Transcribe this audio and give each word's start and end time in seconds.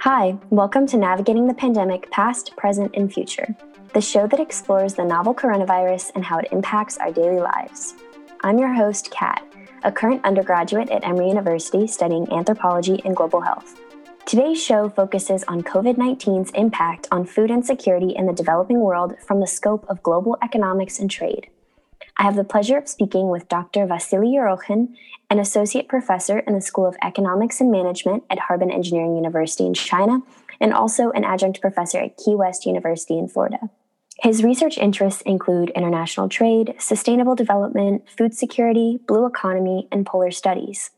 Hi, 0.00 0.36
welcome 0.50 0.86
to 0.88 0.98
Navigating 0.98 1.46
the 1.46 1.54
Pandemic 1.54 2.10
Past, 2.10 2.54
Present, 2.56 2.90
and 2.94 3.10
Future, 3.10 3.56
the 3.94 4.00
show 4.02 4.26
that 4.26 4.40
explores 4.40 4.94
the 4.94 5.04
novel 5.04 5.34
coronavirus 5.34 6.10
and 6.14 6.24
how 6.24 6.38
it 6.38 6.48
impacts 6.52 6.98
our 6.98 7.10
daily 7.10 7.40
lives. 7.40 7.94
I'm 8.42 8.58
your 8.58 8.74
host, 8.74 9.10
Kat, 9.10 9.46
a 9.82 9.90
current 9.90 10.22
undergraduate 10.24 10.90
at 10.90 11.04
Emory 11.04 11.28
University 11.28 11.86
studying 11.86 12.30
anthropology 12.30 13.00
and 13.06 13.16
global 13.16 13.40
health. 13.40 13.80
Today's 14.26 14.62
show 14.62 14.90
focuses 14.90 15.42
on 15.44 15.62
COVID 15.62 15.96
19's 15.96 16.50
impact 16.50 17.08
on 17.10 17.24
food 17.24 17.50
insecurity 17.50 18.10
in 18.10 18.26
the 18.26 18.32
developing 18.32 18.80
world 18.80 19.14
from 19.20 19.40
the 19.40 19.46
scope 19.46 19.86
of 19.88 20.02
global 20.02 20.36
economics 20.42 20.98
and 20.98 21.10
trade. 21.10 21.48
I 22.16 22.22
have 22.22 22.36
the 22.36 22.44
pleasure 22.44 22.78
of 22.78 22.88
speaking 22.88 23.28
with 23.28 23.48
Dr. 23.48 23.86
Vasily 23.86 24.28
Yerokhin, 24.28 24.94
an 25.30 25.38
associate 25.40 25.88
professor 25.88 26.38
in 26.38 26.54
the 26.54 26.60
School 26.60 26.86
of 26.86 26.96
Economics 27.02 27.60
and 27.60 27.72
Management 27.72 28.22
at 28.30 28.38
Harbin 28.38 28.70
Engineering 28.70 29.16
University 29.16 29.66
in 29.66 29.74
China, 29.74 30.20
and 30.60 30.72
also 30.72 31.10
an 31.10 31.24
adjunct 31.24 31.60
professor 31.60 31.98
at 31.98 32.16
Key 32.16 32.36
West 32.36 32.66
University 32.66 33.18
in 33.18 33.28
Florida. 33.28 33.58
His 34.20 34.44
research 34.44 34.78
interests 34.78 35.22
include 35.22 35.70
international 35.70 36.28
trade, 36.28 36.74
sustainable 36.78 37.34
development, 37.34 38.08
food 38.08 38.32
security, 38.32 39.00
blue 39.08 39.26
economy, 39.26 39.88
and 39.90 40.06
polar 40.06 40.30
studies. 40.30 40.90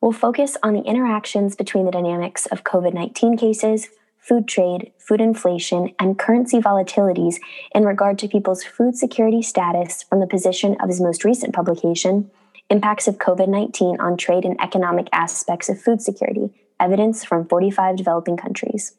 We'll 0.00 0.12
focus 0.12 0.56
on 0.64 0.74
the 0.74 0.82
interactions 0.82 1.54
between 1.54 1.86
the 1.86 1.92
dynamics 1.92 2.46
of 2.46 2.64
COVID 2.64 2.92
19 2.92 3.36
cases, 3.36 3.88
food 4.26 4.48
trade, 4.48 4.92
food 4.98 5.20
inflation, 5.20 5.94
and 6.00 6.18
currency 6.18 6.58
volatilities 6.58 7.36
in 7.74 7.84
regard 7.84 8.18
to 8.18 8.28
people's 8.28 8.64
food 8.64 8.96
security 8.96 9.40
status 9.40 10.02
from 10.02 10.20
the 10.20 10.26
position 10.26 10.76
of 10.80 10.88
his 10.88 11.00
most 11.00 11.24
recent 11.24 11.54
publication, 11.54 12.30
Impacts 12.68 13.06
of 13.06 13.18
COVID 13.18 13.48
19 13.48 14.00
on 14.00 14.16
Trade 14.16 14.44
and 14.44 14.60
Economic 14.60 15.08
Aspects 15.12 15.68
of 15.68 15.80
Food 15.80 16.02
Security 16.02 16.50
Evidence 16.80 17.24
from 17.24 17.46
45 17.46 17.96
Developing 17.96 18.36
Countries. 18.36 18.94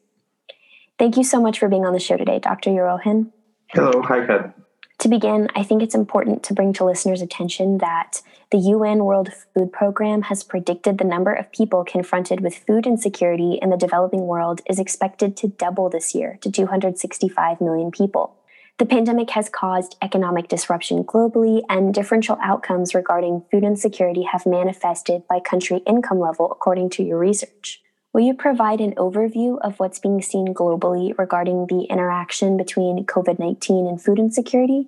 Thank 0.98 1.18
you 1.18 1.24
so 1.24 1.42
much 1.42 1.60
for 1.60 1.68
being 1.68 1.86
on 1.86 1.94
the 1.94 2.00
show 2.00 2.16
today, 2.16 2.40
Dr. 2.40 2.72
Yerokhin. 2.72 3.32
Hello, 3.68 4.02
hi, 4.02 4.26
Kat. 4.26 4.58
To 5.00 5.10
begin, 5.10 5.48
I 5.56 5.62
think 5.62 5.84
it's 5.84 5.94
important 5.94 6.42
to 6.44 6.56
bring 6.56 6.74
to 6.74 6.84
listeners' 6.84 7.22
attention 7.22 7.78
that 7.78 8.22
the 8.50 8.58
UN 8.58 9.06
World 9.06 9.30
Food 9.54 9.72
Program 9.72 10.24
has 10.24 10.44
predicted 10.44 10.98
the 10.98 11.04
number 11.04 11.32
of 11.32 11.52
people 11.52 11.84
confronted 11.84 12.40
with 12.40 12.58
food 12.58 12.88
insecurity 12.88 13.60
in 13.62 13.70
the 13.70 13.78
developing 13.78 14.26
world 14.26 14.62
is 14.68 14.80
expected 14.80 15.38
to 15.38 15.50
double 15.50 15.88
this 15.88 16.16
year 16.16 16.40
to 16.42 16.50
265 16.50 17.62
million 17.62 17.92
people. 17.92 18.38
The 18.80 18.88
pandemic 18.88 19.30
has 19.32 19.50
caused 19.50 19.98
economic 20.02 20.48
disruption 20.48 21.04
globally, 21.04 21.62
and 21.70 21.94
differential 21.94 22.40
outcomes 22.42 22.96
regarding 22.96 23.44
food 23.52 23.64
insecurity 23.64 24.24
have 24.24 24.48
manifested 24.48 25.28
by 25.28 25.40
country 25.40 25.78
income 25.86 26.20
level, 26.20 26.52
according 26.52 26.90
to 26.92 27.04
your 27.04 27.20
research. 27.20 27.84
Will 28.18 28.24
you 28.24 28.34
provide 28.34 28.82
an 28.82 28.96
overview 28.96 29.60
of 29.62 29.80
what's 29.80 30.00
being 30.00 30.24
seen 30.24 30.52
globally 30.52 31.16
regarding 31.20 31.68
the 31.68 31.84
interaction 31.84 32.58
between 32.58 33.06
COVID 33.06 33.38
19 33.38 33.86
and 33.86 34.02
food 34.02 34.18
insecurity? 34.18 34.88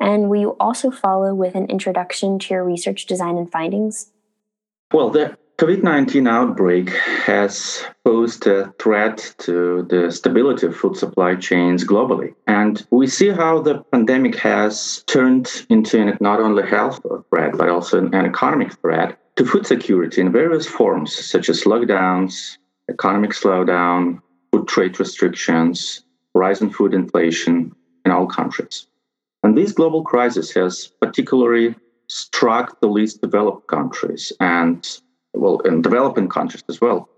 And 0.00 0.28
will 0.28 0.40
you 0.40 0.56
also 0.58 0.90
follow 0.90 1.32
with 1.32 1.54
an 1.54 1.66
introduction 1.66 2.40
to 2.40 2.54
your 2.54 2.64
research 2.64 3.06
design 3.06 3.36
and 3.36 3.48
findings? 3.48 4.10
Well, 4.92 5.10
the 5.10 5.38
COVID 5.58 5.84
19 5.84 6.26
outbreak 6.26 6.90
has 6.90 7.84
posed 8.04 8.48
a 8.48 8.74
threat 8.80 9.32
to 9.46 9.86
the 9.88 10.10
stability 10.10 10.66
of 10.66 10.76
food 10.76 10.96
supply 10.96 11.36
chains 11.36 11.84
globally. 11.84 12.34
And 12.48 12.84
we 12.90 13.06
see 13.06 13.28
how 13.28 13.62
the 13.62 13.84
pandemic 13.92 14.34
has 14.40 15.04
turned 15.06 15.64
into 15.70 16.16
not 16.20 16.40
only 16.40 16.64
a 16.64 16.66
health 16.66 17.00
threat, 17.30 17.56
but 17.56 17.68
also 17.68 18.04
an 18.04 18.12
economic 18.12 18.72
threat 18.80 19.20
to 19.36 19.44
food 19.44 19.66
security 19.66 20.20
in 20.20 20.32
various 20.32 20.66
forms, 20.66 21.14
such 21.14 21.48
as 21.48 21.64
lockdowns, 21.64 22.56
economic 22.90 23.30
slowdown, 23.30 24.20
food 24.52 24.66
trade 24.66 24.98
restrictions, 24.98 26.04
rise 26.34 26.60
in 26.60 26.70
food 26.70 26.94
inflation 26.94 27.72
in 28.04 28.10
all 28.10 28.26
countries. 28.26 28.86
And 29.42 29.56
this 29.56 29.72
global 29.72 30.02
crisis 30.02 30.52
has 30.54 30.90
particularly 31.00 31.74
struck 32.08 32.80
the 32.80 32.88
least 32.88 33.20
developed 33.20 33.68
countries 33.68 34.32
and, 34.40 34.86
well, 35.34 35.60
in 35.60 35.82
developing 35.82 36.28
countries 36.28 36.64
as 36.68 36.80
well, 36.80 37.08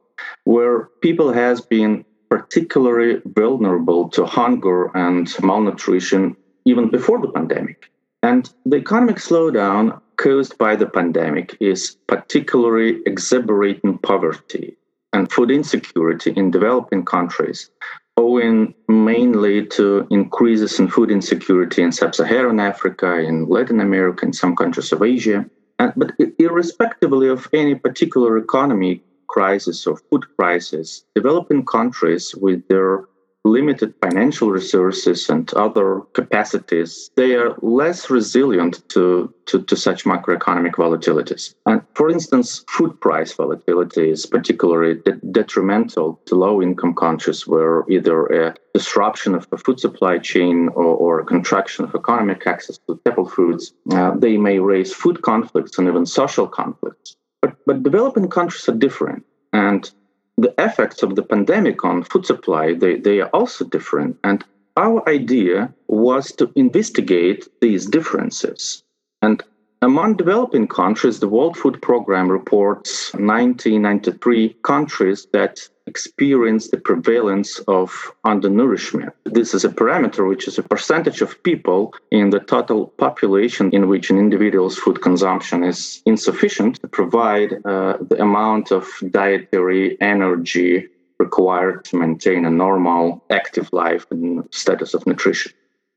where 0.44 0.88
people 1.03 1.32
has 1.32 1.60
been 1.60 2.04
particularly 2.31 3.22
vulnerable 3.26 4.09
to 4.10 4.26
hunger 4.26 4.91
and 4.97 5.32
malnutrition 5.42 6.37
even 6.65 6.91
before 6.91 7.21
the 7.21 7.31
pandemic. 7.31 7.91
And 8.22 8.53
the 8.66 8.76
economic 8.76 9.16
slowdown 9.16 10.00
caused 10.18 10.58
by 10.58 10.76
the 10.76 10.86
pandemic 10.86 11.56
is 11.60 11.96
particularly 12.06 13.00
exacerbating 13.06 13.98
poverty 13.98 14.76
and 15.12 15.32
food 15.32 15.50
insecurity 15.50 16.32
in 16.32 16.50
developing 16.50 17.04
countries, 17.04 17.70
owing 18.16 18.74
mainly 18.88 19.64
to 19.66 20.06
increases 20.10 20.78
in 20.78 20.88
food 20.88 21.10
insecurity 21.10 21.82
in 21.82 21.92
sub 21.92 22.14
Saharan 22.14 22.60
Africa, 22.60 23.18
in 23.18 23.48
Latin 23.48 23.80
America, 23.80 24.26
in 24.26 24.32
some 24.32 24.54
countries 24.54 24.92
of 24.92 25.02
Asia. 25.02 25.46
And, 25.78 25.92
but 25.96 26.12
irrespectively 26.38 27.28
of 27.28 27.48
any 27.52 27.76
particular 27.76 28.36
economy 28.36 29.02
crisis 29.28 29.86
or 29.86 29.96
food 30.10 30.24
crisis, 30.36 31.04
developing 31.14 31.64
countries 31.64 32.34
with 32.34 32.66
their 32.68 33.04
limited 33.44 33.94
financial 34.03 34.50
resources 34.50 35.28
and 35.28 35.53
other 35.54 36.03
capacities, 36.12 37.10
they 37.16 37.34
are 37.34 37.56
less 37.62 38.10
resilient 38.10 38.87
to, 38.91 39.32
to, 39.47 39.62
to, 39.62 39.76
such 39.76 40.04
macroeconomic 40.04 40.72
volatilities. 40.72 41.54
And 41.66 41.82
for 41.94 42.10
instance, 42.10 42.65
food 42.69 43.00
price 43.00 43.32
volatility 43.32 44.10
is 44.10 44.27
particularly 44.27 45.00
de- 45.04 45.21
detrimental 45.31 46.21
to 46.27 46.34
low 46.34 46.60
income 46.60 46.94
countries 46.94 47.47
where 47.47 47.84
either 47.88 48.27
a 48.27 48.54
disruption 48.75 49.34
of 49.34 49.48
the 49.50 49.56
food 49.56 49.81
supply 49.81 50.19
chain 50.19 50.69
or, 50.75 50.84
or 50.84 51.21
a 51.21 51.25
contraction 51.25 51.84
of 51.84 51.94
economic 51.94 52.47
access 52.47 52.78
to 52.87 52.98
staple 53.00 53.28
foods, 53.28 53.72
uh, 53.93 54.12
they 54.16 54.37
may 54.37 54.59
raise 54.59 54.93
food 54.93 55.22
conflicts 55.22 55.78
and 55.78 55.88
even 55.88 56.06
social 56.06 56.47
conflicts. 56.47 57.16
But, 57.41 57.56
but 57.66 57.82
developing 57.82 58.28
countries 58.28 58.69
are 58.69 58.75
different. 58.75 59.25
And 59.53 59.91
the 60.38 60.54
effects 60.59 61.03
of 61.03 61.16
the 61.16 61.22
pandemic 61.22 61.84
on 61.84 62.04
food 62.04 62.25
supply 62.25 62.72
they, 62.72 62.97
they 62.97 63.21
are 63.21 63.31
also 63.31 63.65
different. 63.65 64.16
And 64.22 64.44
our 64.76 65.06
idea 65.09 65.75
was 65.88 66.31
to 66.32 66.50
investigate 66.54 67.49
these 67.60 67.87
differences. 67.87 68.84
And 69.21 69.43
among 69.82 70.16
developing 70.16 70.69
countries, 70.69 71.19
the 71.19 71.28
World 71.28 71.56
Food 71.56 71.82
Program 71.82 72.31
reports 72.31 73.12
1993 73.15 74.56
countries 74.62 75.27
that 75.32 75.69
experience 75.88 76.69
the 76.69 76.76
prevalence 76.76 77.59
of 77.60 78.12
undernourishment. 78.25 79.12
This 79.25 79.54
is 79.54 79.65
a 79.65 79.69
parameter 79.81 80.28
which 80.28 80.47
is 80.47 80.59
a 80.59 80.62
percentage 80.62 81.21
of 81.22 81.43
people 81.43 81.94
in 82.10 82.31
the 82.31 82.41
total 82.41 82.88
population 82.99 83.71
in 83.72 83.88
which 83.88 84.10
an 84.10 84.19
individual's 84.19 84.78
food 84.78 85.00
consumption 85.03 85.65
is 85.65 86.03
insufficient 86.06 86.81
to 86.82 86.88
provide 86.88 87.50
uh, 87.65 87.97
the 88.10 88.21
amount 88.21 88.71
of 88.71 88.84
dietary 89.10 90.00
energy 90.00 90.87
required 91.19 91.84
to 91.87 91.97
maintain 91.97 92.44
a 92.44 92.50
normal, 92.50 93.25
active 93.31 93.69
life 93.72 94.06
and 94.10 94.44
status 94.53 94.94
of 94.94 95.06
nutrition. 95.06 95.53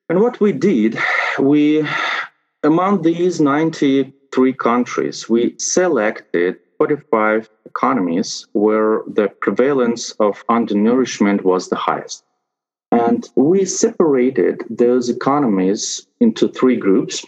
And 0.09 0.19
what 0.19 0.39
we 0.39 0.51
did, 0.51 0.97
we 1.39 1.87
among 2.63 3.01
these 3.01 3.39
93 3.39 4.53
countries, 4.53 5.29
we 5.29 5.55
selected 5.57 6.57
45 6.77 7.49
economies 7.73 8.29
where 8.53 8.93
the 9.07 9.27
prevalence 9.45 10.03
of 10.27 10.43
undernourishment 10.57 11.39
was 11.51 11.63
the 11.69 11.81
highest. 11.89 12.23
And 12.91 13.21
we 13.35 13.59
separated 13.65 14.55
those 14.69 15.05
economies 15.09 15.83
into 16.19 16.49
three 16.49 16.75
groups 16.75 17.25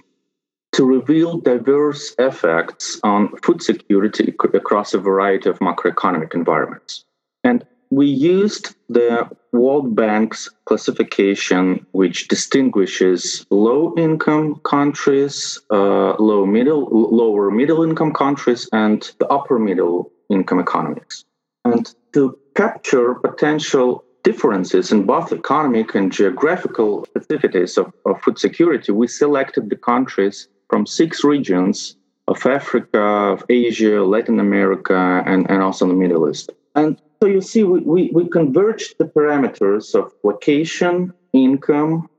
to 0.74 0.84
reveal 0.86 1.38
diverse 1.38 2.16
effects 2.18 3.00
on 3.04 3.30
food 3.44 3.62
security 3.62 4.34
across 4.54 4.94
a 4.94 5.00
variety 5.00 5.50
of 5.50 5.60
macroeconomic 5.60 6.34
environments. 6.34 7.06
And 7.44 7.66
we 7.92 8.08
used 8.08 8.76
the 8.90 9.30
World 9.52 9.96
Bank's 9.96 10.50
classification, 10.66 11.86
which 11.92 12.28
distinguishes 12.28 13.46
low 13.52 13.94
income 13.96 14.56
countries, 14.64 15.60
uh, 15.70 16.16
low 16.16 16.46
middle, 16.46 16.90
lower 16.92 17.52
middle 17.52 17.84
income 17.84 18.12
countries, 18.12 18.68
and 18.74 19.12
the 19.20 19.28
upper 19.28 19.60
middle 19.60 20.12
income 20.30 20.60
economics. 20.60 21.26
And 21.66 21.94
to 22.14 22.38
capture 22.56 23.16
potential 23.16 24.04
differences 24.24 24.92
in 24.92 25.06
both 25.06 25.32
economic 25.32 25.96
and 25.96 26.12
geographical 26.12 27.06
specificities 27.06 27.78
of, 27.78 27.94
of 28.06 28.22
food 28.22 28.40
security, 28.40 28.92
we 28.92 29.08
selected 29.08 29.70
the 29.70 29.76
countries 29.76 30.48
from 30.70 30.86
six 30.86 31.24
regions 31.24 31.98
of 32.28 32.46
Africa, 32.46 33.00
of 33.00 33.44
Asia, 33.50 34.04
Latin 34.04 34.40
America, 34.40 35.24
and, 35.26 35.50
and 35.50 35.62
also 35.62 35.86
the 35.88 35.94
Middle 35.94 36.30
East. 36.30 36.52
And 36.76 37.02
so 37.22 37.28
you 37.28 37.42
see, 37.42 37.64
we, 37.64 37.82
we, 37.82 38.10
we 38.14 38.28
converged 38.30 38.96
the 38.98 39.06
parameters 39.06 39.94
of 39.94 40.14
location, 40.24 41.14
income, 41.34 42.10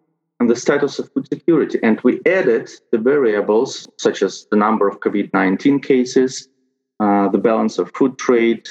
and 0.41 0.51
the 0.51 0.57
status 0.57 0.99
of 0.99 1.11
food 1.13 1.27
security. 1.29 1.79
And 1.83 2.01
we 2.03 2.21
added 2.27 2.71
the 2.91 2.99
variables 2.99 3.89
such 3.99 4.23
as 4.23 4.47
the 4.51 4.57
number 4.57 4.89
of 4.89 5.01
COVID 5.01 5.33
19 5.33 5.81
cases, 5.81 6.49
uh, 7.01 7.29
the 7.29 7.39
balance 7.39 7.79
of 7.79 7.91
food 7.95 8.19
trade, 8.19 8.69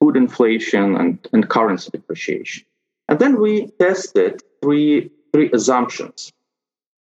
food 0.00 0.16
inflation, 0.16 0.96
and, 0.96 1.28
and 1.32 1.48
currency 1.48 1.90
depreciation. 1.90 2.64
And 3.08 3.18
then 3.18 3.40
we 3.40 3.68
tested 3.78 4.42
three, 4.62 5.10
three 5.32 5.50
assumptions. 5.52 6.32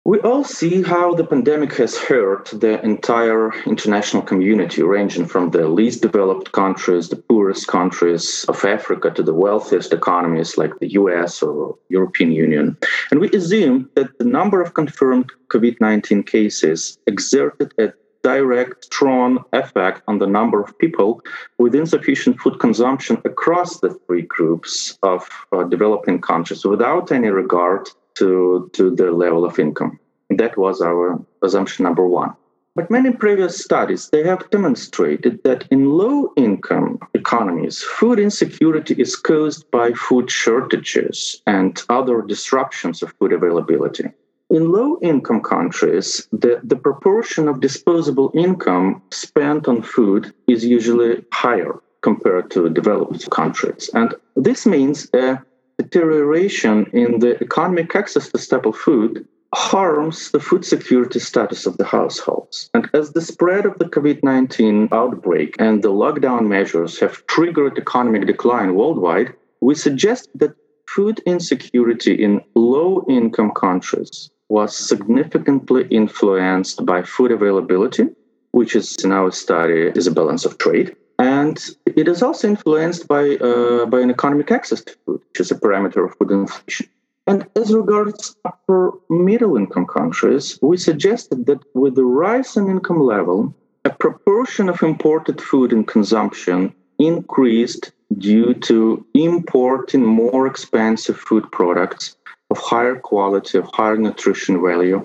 We 0.05 0.19
all 0.19 0.43
see 0.43 0.81
how 0.81 1.13
the 1.13 1.23
pandemic 1.23 1.73
has 1.75 1.97
hurt 1.97 2.51
the 2.51 2.83
entire 2.83 3.53
international 3.63 4.21
community, 4.21 4.83
ranging 4.83 5.25
from 5.25 5.51
the 5.51 5.69
least 5.69 6.01
developed 6.01 6.51
countries, 6.51 7.07
the 7.07 7.15
poorest 7.15 7.67
countries 7.67 8.43
of 8.49 8.65
Africa, 8.65 9.11
to 9.11 9.23
the 9.23 9.33
wealthiest 9.33 9.93
economies 9.93 10.57
like 10.57 10.77
the 10.79 10.91
US 10.99 11.41
or 11.41 11.77
European 11.87 12.33
Union. 12.33 12.75
And 13.11 13.21
we 13.21 13.29
assume 13.29 13.89
that 13.95 14.17
the 14.19 14.25
number 14.25 14.61
of 14.61 14.73
confirmed 14.73 15.31
COVID 15.47 15.79
19 15.79 16.23
cases 16.23 16.97
exerted 17.07 17.73
a 17.77 17.93
direct, 18.23 18.85
strong 18.85 19.43
effect 19.53 20.01
on 20.07 20.19
the 20.19 20.27
number 20.27 20.61
of 20.61 20.77
people 20.79 21.21
with 21.57 21.75
insufficient 21.75 22.39
food 22.39 22.59
consumption 22.59 23.21
across 23.25 23.79
the 23.79 23.93
three 24.05 24.23
groups 24.23 24.97
of 25.03 25.27
uh, 25.51 25.63
developing 25.63 26.19
countries 26.21 26.65
without 26.65 27.11
any 27.11 27.29
regard 27.29 27.89
to, 28.15 28.69
to 28.73 28.95
their 28.95 29.11
level 29.11 29.45
of 29.45 29.59
income. 29.59 29.99
That 30.29 30.57
was 30.57 30.81
our 30.81 31.19
assumption 31.41 31.83
number 31.83 32.07
one. 32.07 32.33
But 32.75 32.89
many 32.89 33.11
previous 33.11 33.63
studies 33.63 34.09
they 34.09 34.23
have 34.23 34.49
demonstrated 34.49 35.43
that 35.43 35.67
in 35.69 35.91
low 35.91 36.33
income 36.35 36.97
economies, 37.13 37.83
food 37.83 38.17
insecurity 38.17 38.95
is 38.95 39.15
caused 39.15 39.69
by 39.69 39.91
food 39.91 40.31
shortages 40.31 41.39
and 41.45 41.79
other 41.89 42.23
disruptions 42.23 43.03
of 43.03 43.13
food 43.19 43.31
availability. 43.31 44.05
In 44.53 44.71
low 44.71 44.99
income 45.01 45.41
countries, 45.41 46.27
the, 46.31 46.61
the 46.63 46.75
proportion 46.75 47.47
of 47.47 47.59
disposable 47.59 48.31
income 48.35 49.01
spent 49.11 49.67
on 49.67 49.81
food 49.81 50.31
is 50.47 50.63
usually 50.63 51.25
higher 51.33 51.81
compared 52.03 52.51
to 52.51 52.69
developed 52.69 53.27
countries. 53.31 53.89
And 53.95 54.13
this 54.35 54.67
means 54.67 55.09
a 55.15 55.39
deterioration 55.79 56.85
in 56.93 57.17
the 57.17 57.41
economic 57.41 57.95
access 57.95 58.29
to 58.29 58.37
staple 58.37 58.73
food 58.73 59.27
harms 59.55 60.29
the 60.29 60.39
food 60.39 60.63
security 60.65 61.19
status 61.19 61.65
of 61.65 61.77
the 61.77 61.85
households. 61.85 62.69
And 62.75 62.87
as 62.93 63.13
the 63.13 63.21
spread 63.21 63.65
of 63.65 63.79
the 63.79 63.85
COVID 63.85 64.21
19 64.21 64.89
outbreak 64.91 65.55
and 65.57 65.81
the 65.81 65.91
lockdown 65.91 66.47
measures 66.47 66.99
have 66.99 67.25
triggered 67.25 67.79
economic 67.79 68.27
decline 68.27 68.75
worldwide, 68.75 69.33
we 69.61 69.73
suggest 69.73 70.29
that 70.35 70.53
food 70.87 71.21
insecurity 71.25 72.13
in 72.23 72.39
low 72.53 73.03
income 73.09 73.51
countries 73.55 74.29
was 74.49 74.75
significantly 74.75 75.87
influenced 75.89 76.85
by 76.85 77.01
food 77.03 77.31
availability, 77.31 78.07
which 78.51 78.75
is 78.75 78.95
in 79.03 79.11
our 79.11 79.31
study 79.31 79.91
is 79.95 80.07
a 80.07 80.11
balance 80.11 80.45
of 80.45 80.57
trade. 80.57 80.95
And 81.19 81.59
it 81.85 82.07
is 82.07 82.21
also 82.21 82.47
influenced 82.49 83.07
by, 83.07 83.35
uh, 83.37 83.85
by 83.85 83.99
an 84.01 84.09
economic 84.09 84.51
access 84.51 84.83
to 84.83 84.93
food, 85.05 85.21
which 85.29 85.39
is 85.39 85.51
a 85.51 85.55
parameter 85.55 86.05
of 86.05 86.15
food 86.17 86.31
inflation. 86.31 86.87
And 87.25 87.47
as 87.55 87.73
regards 87.73 88.35
upper 88.43 88.91
middle 89.09 89.55
income 89.55 89.85
countries, 89.85 90.59
we 90.61 90.75
suggested 90.77 91.45
that 91.45 91.59
with 91.73 91.95
the 91.95 92.03
rise 92.03 92.57
in 92.57 92.69
income 92.69 92.99
level, 92.99 93.53
a 93.85 93.89
proportion 93.89 94.67
of 94.69 94.83
imported 94.83 95.39
food 95.41 95.71
in 95.71 95.85
consumption 95.85 96.73
increased 96.99 97.91
due 98.17 98.53
to 98.53 99.05
importing 99.13 100.05
more 100.05 100.47
expensive 100.47 101.17
food 101.17 101.49
products 101.51 102.15
of 102.53 102.59
higher 102.59 102.97
quality, 103.09 103.57
of 103.57 103.67
higher 103.73 103.97
nutrition 103.97 104.55
value. 104.69 104.99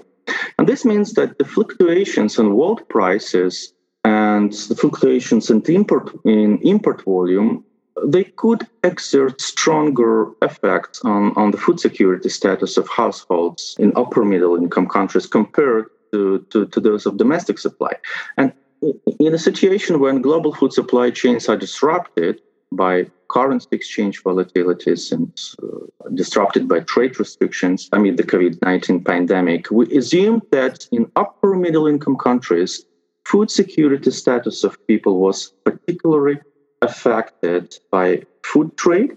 And 0.57 0.69
this 0.69 0.85
means 0.85 1.09
that 1.19 1.39
the 1.39 1.47
fluctuations 1.55 2.39
in 2.39 2.55
world 2.59 2.81
prices 2.89 3.73
and 4.05 4.53
the 4.71 4.77
fluctuations 4.83 5.45
in 5.53 5.59
import 5.79 6.07
in 6.25 6.49
import 6.73 6.99
volume 7.15 7.51
they 8.17 8.25
could 8.43 8.63
exert 8.85 9.41
stronger 9.41 10.15
effects 10.49 11.01
on, 11.05 11.23
on 11.37 11.51
the 11.51 11.61
food 11.65 11.81
security 11.81 12.29
status 12.29 12.77
of 12.77 12.87
households 12.89 13.77
in 13.79 13.93
upper 14.03 14.25
middle 14.25 14.55
income 14.57 14.89
countries 14.89 15.27
compared 15.27 15.87
to, 16.13 16.47
to, 16.51 16.67
to 16.67 16.81
those 16.81 17.07
of 17.07 17.17
domestic 17.17 17.59
supply. 17.59 17.93
And 18.37 18.53
in 19.19 19.35
a 19.35 19.39
situation 19.51 19.99
when 19.99 20.23
global 20.23 20.55
food 20.55 20.73
supply 20.73 21.11
chains 21.11 21.49
are 21.49 21.57
disrupted 21.57 22.41
by 22.73 23.07
currency 23.29 23.69
exchange 23.73 24.23
volatilities 24.23 25.13
and 25.13 25.33
uh, 25.63 26.09
disrupted 26.15 26.69
by 26.69 26.81
trade 26.81 27.19
restrictions 27.19 27.89
amid 27.93 28.17
the 28.17 28.23
COVID 28.23 28.59
19 28.63 29.05
pandemic, 29.05 29.71
we 29.71 29.97
assumed 29.97 30.43
that 30.51 30.87
in 30.93 31.11
upper 31.17 31.55
middle 31.55 31.87
income 31.87 32.17
countries, 32.17 32.85
food 33.25 33.51
security 33.51 34.11
status 34.11 34.65
of 34.65 34.87
people 34.87 35.19
was 35.19 35.53
particularly 35.65 36.39
affected 36.83 37.75
by 37.91 38.23
food 38.43 38.77
trade 38.77 39.17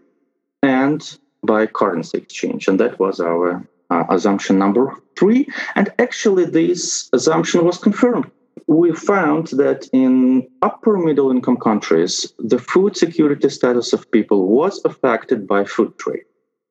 and 0.64 1.18
by 1.44 1.66
currency 1.66 2.18
exchange. 2.18 2.68
And 2.68 2.80
that 2.80 3.00
was 3.00 3.20
our 3.20 3.66
uh, 3.90 4.04
assumption 4.10 4.58
number 4.58 4.96
three. 5.18 5.48
And 5.76 5.90
actually, 6.00 6.46
this 6.46 7.10
assumption 7.14 7.66
was 7.66 7.78
confirmed. 7.78 8.30
We 8.68 8.94
found 8.94 9.48
that 9.48 9.90
in 9.92 10.48
upper 10.62 10.98
middle 10.98 11.32
income 11.32 11.58
countries, 11.58 12.34
the 12.40 12.60
food 12.60 12.96
security 12.96 13.50
status 13.50 13.94
of 13.94 14.10
people 14.12 14.48
was 14.48 14.82
affected 14.86 15.48
by 15.48 15.66
food 15.66 15.98
trade. 15.98 16.26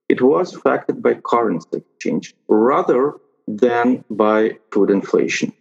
It 0.08 0.22
was 0.22 0.54
affected 0.54 1.02
by 1.02 1.14
currency 1.14 1.78
exchange 1.78 2.34
rather 2.48 3.14
than 3.46 4.04
by 4.10 4.58
food 4.72 4.90
inflation. 4.90 5.52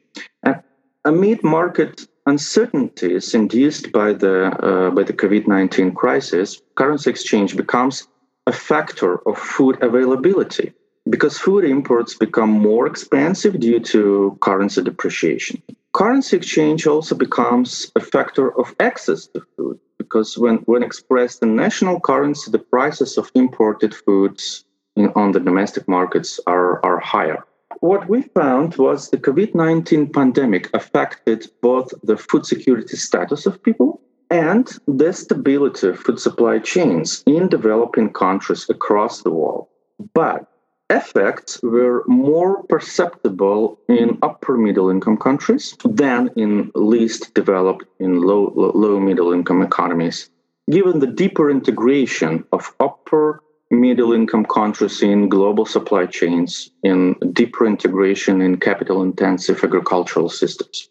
And 0.44 0.62
amid 1.06 1.44
market 1.44 2.08
uncertainties 2.26 3.34
induced 3.34 3.92
by 3.92 4.14
the 4.14 4.36
uh, 4.70 4.90
by 4.92 5.04
the 5.04 5.14
COVID-19 5.14 5.96
crisis, 5.96 6.62
currency 6.76 7.10
exchange 7.10 7.56
becomes 7.56 8.08
a 8.48 8.52
factor 8.52 9.12
of 9.28 9.38
food 9.38 9.76
availability 9.82 10.74
because 11.10 11.38
food 11.38 11.64
imports 11.66 12.14
become 12.16 12.50
more 12.50 12.86
expensive 12.88 13.60
due 13.60 13.80
to 13.80 14.38
currency 14.42 14.82
depreciation. 14.84 15.62
Currency 15.94 16.38
exchange 16.38 16.88
also 16.88 17.16
becomes 17.16 17.92
a 17.96 18.00
factor 18.00 18.58
of 18.58 18.76
access 18.80 19.28
to 19.28 19.42
food 19.56 19.80
because 19.98 20.38
when, 20.38 20.58
when 20.60 20.84
expressed 20.84 21.42
in 21.44 21.56
national 21.56 22.00
currency, 22.00 22.52
the 22.52 22.60
prices 22.60 23.18
of 23.18 23.32
imported 23.36 23.94
foods 23.94 24.66
in, 24.96 25.12
on 25.16 25.32
the 25.32 25.40
domestic 25.40 25.88
markets 25.88 26.40
are, 26.48 26.84
are 26.86 27.00
higher 27.00 27.44
what 27.80 28.10
we 28.10 28.22
found 28.22 28.76
was 28.76 29.10
the 29.10 29.18
COVID 29.18 29.56
19 29.56 30.12
pandemic 30.12 30.70
affected 30.74 31.48
both 31.62 31.94
the 32.04 32.18
food 32.18 32.46
security 32.46 32.98
status 32.98 33.46
of 33.46 33.64
people 33.64 34.02
and 34.30 34.68
the 34.88 35.14
stability 35.14 35.88
of 35.88 36.00
food 36.00 36.20
supply 36.20 36.60
chains 36.60 37.24
in 37.26 37.48
developing 37.48 38.12
countries 38.12 38.70
across 38.70 39.22
the 39.22 39.32
world. 39.32 39.68
But 40.14 40.46
effects 40.90 41.60
were 41.62 42.04
more 42.08 42.64
perceptible 42.64 43.80
in 43.88 44.18
upper 44.22 44.58
middle 44.58 44.90
income 44.90 45.18
countries 45.18 45.76
than 45.86 46.30
in 46.36 46.72
least 46.76 47.34
developed 47.34 47.86
in 48.00 48.22
low 48.22 48.52
low 48.56 49.00
middle 49.00 49.32
income 49.32 49.62
economies 49.62 50.30
given 50.70 51.00
the 51.00 51.08
deeper 51.08 51.50
integration 51.50 52.44
of 52.52 52.74
upper 52.80 53.42
middle 53.72 54.14
income 54.14 54.46
countries 54.46 55.02
in 55.02 55.30
global 55.30 55.66
supply 55.66 56.06
chains, 56.06 56.72
in 56.84 57.16
deeper 57.34 57.66
integration 57.66 58.42
in 58.42 58.58
capital 58.58 59.02
intensive 59.04 59.64
agricultural 59.64 60.30
systems. 60.30 60.90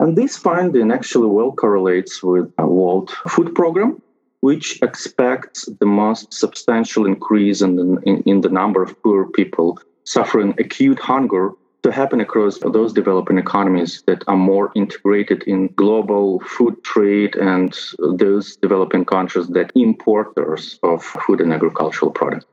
And 0.00 0.16
this 0.16 0.36
finding 0.36 0.92
actually 0.92 1.28
well 1.28 1.52
correlates 1.52 2.22
with 2.22 2.52
a 2.58 2.66
World 2.66 3.10
Food 3.28 3.54
Program, 3.54 4.02
which 4.46 4.80
expects 4.80 5.68
the 5.80 5.90
most 6.04 6.32
substantial 6.32 7.04
increase 7.04 7.62
in 7.62 7.74
the, 7.74 7.86
in, 8.10 8.16
in 8.32 8.40
the 8.42 8.48
number 8.60 8.80
of 8.80 8.90
poor 9.02 9.26
people 9.38 9.76
suffering 10.04 10.54
acute 10.60 11.00
hunger 11.00 11.50
to 11.82 11.90
happen 11.90 12.20
across 12.20 12.60
those 12.60 12.92
developing 12.92 13.38
economies 13.38 14.04
that 14.06 14.22
are 14.28 14.36
more 14.36 14.70
integrated 14.76 15.42
in 15.48 15.66
global 15.74 16.38
food 16.54 16.76
trade 16.84 17.34
and 17.34 17.76
those 18.24 18.54
developing 18.66 19.04
countries 19.04 19.48
that 19.48 19.72
importers 19.74 20.78
of 20.84 21.02
food 21.02 21.40
and 21.40 21.52
agricultural 21.52 22.12
products. 22.12 22.46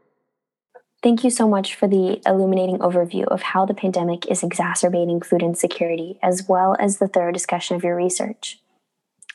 Thank 1.03 1.23
you 1.23 1.29
so 1.29 1.47
much 1.47 1.75
for 1.75 1.87
the 1.87 2.19
illuminating 2.25 2.79
overview 2.79 3.25
of 3.25 3.43
how 3.43 3.67
the 3.67 3.75
pandemic 3.75 4.25
is 4.31 4.41
exacerbating 4.41 5.21
food 5.21 5.43
insecurity, 5.43 6.17
as 6.23 6.47
well 6.49 6.75
as 6.79 6.97
the 6.97 7.07
thorough 7.07 7.31
discussion 7.31 7.75
of 7.75 7.83
your 7.83 7.95
research. 7.95 8.59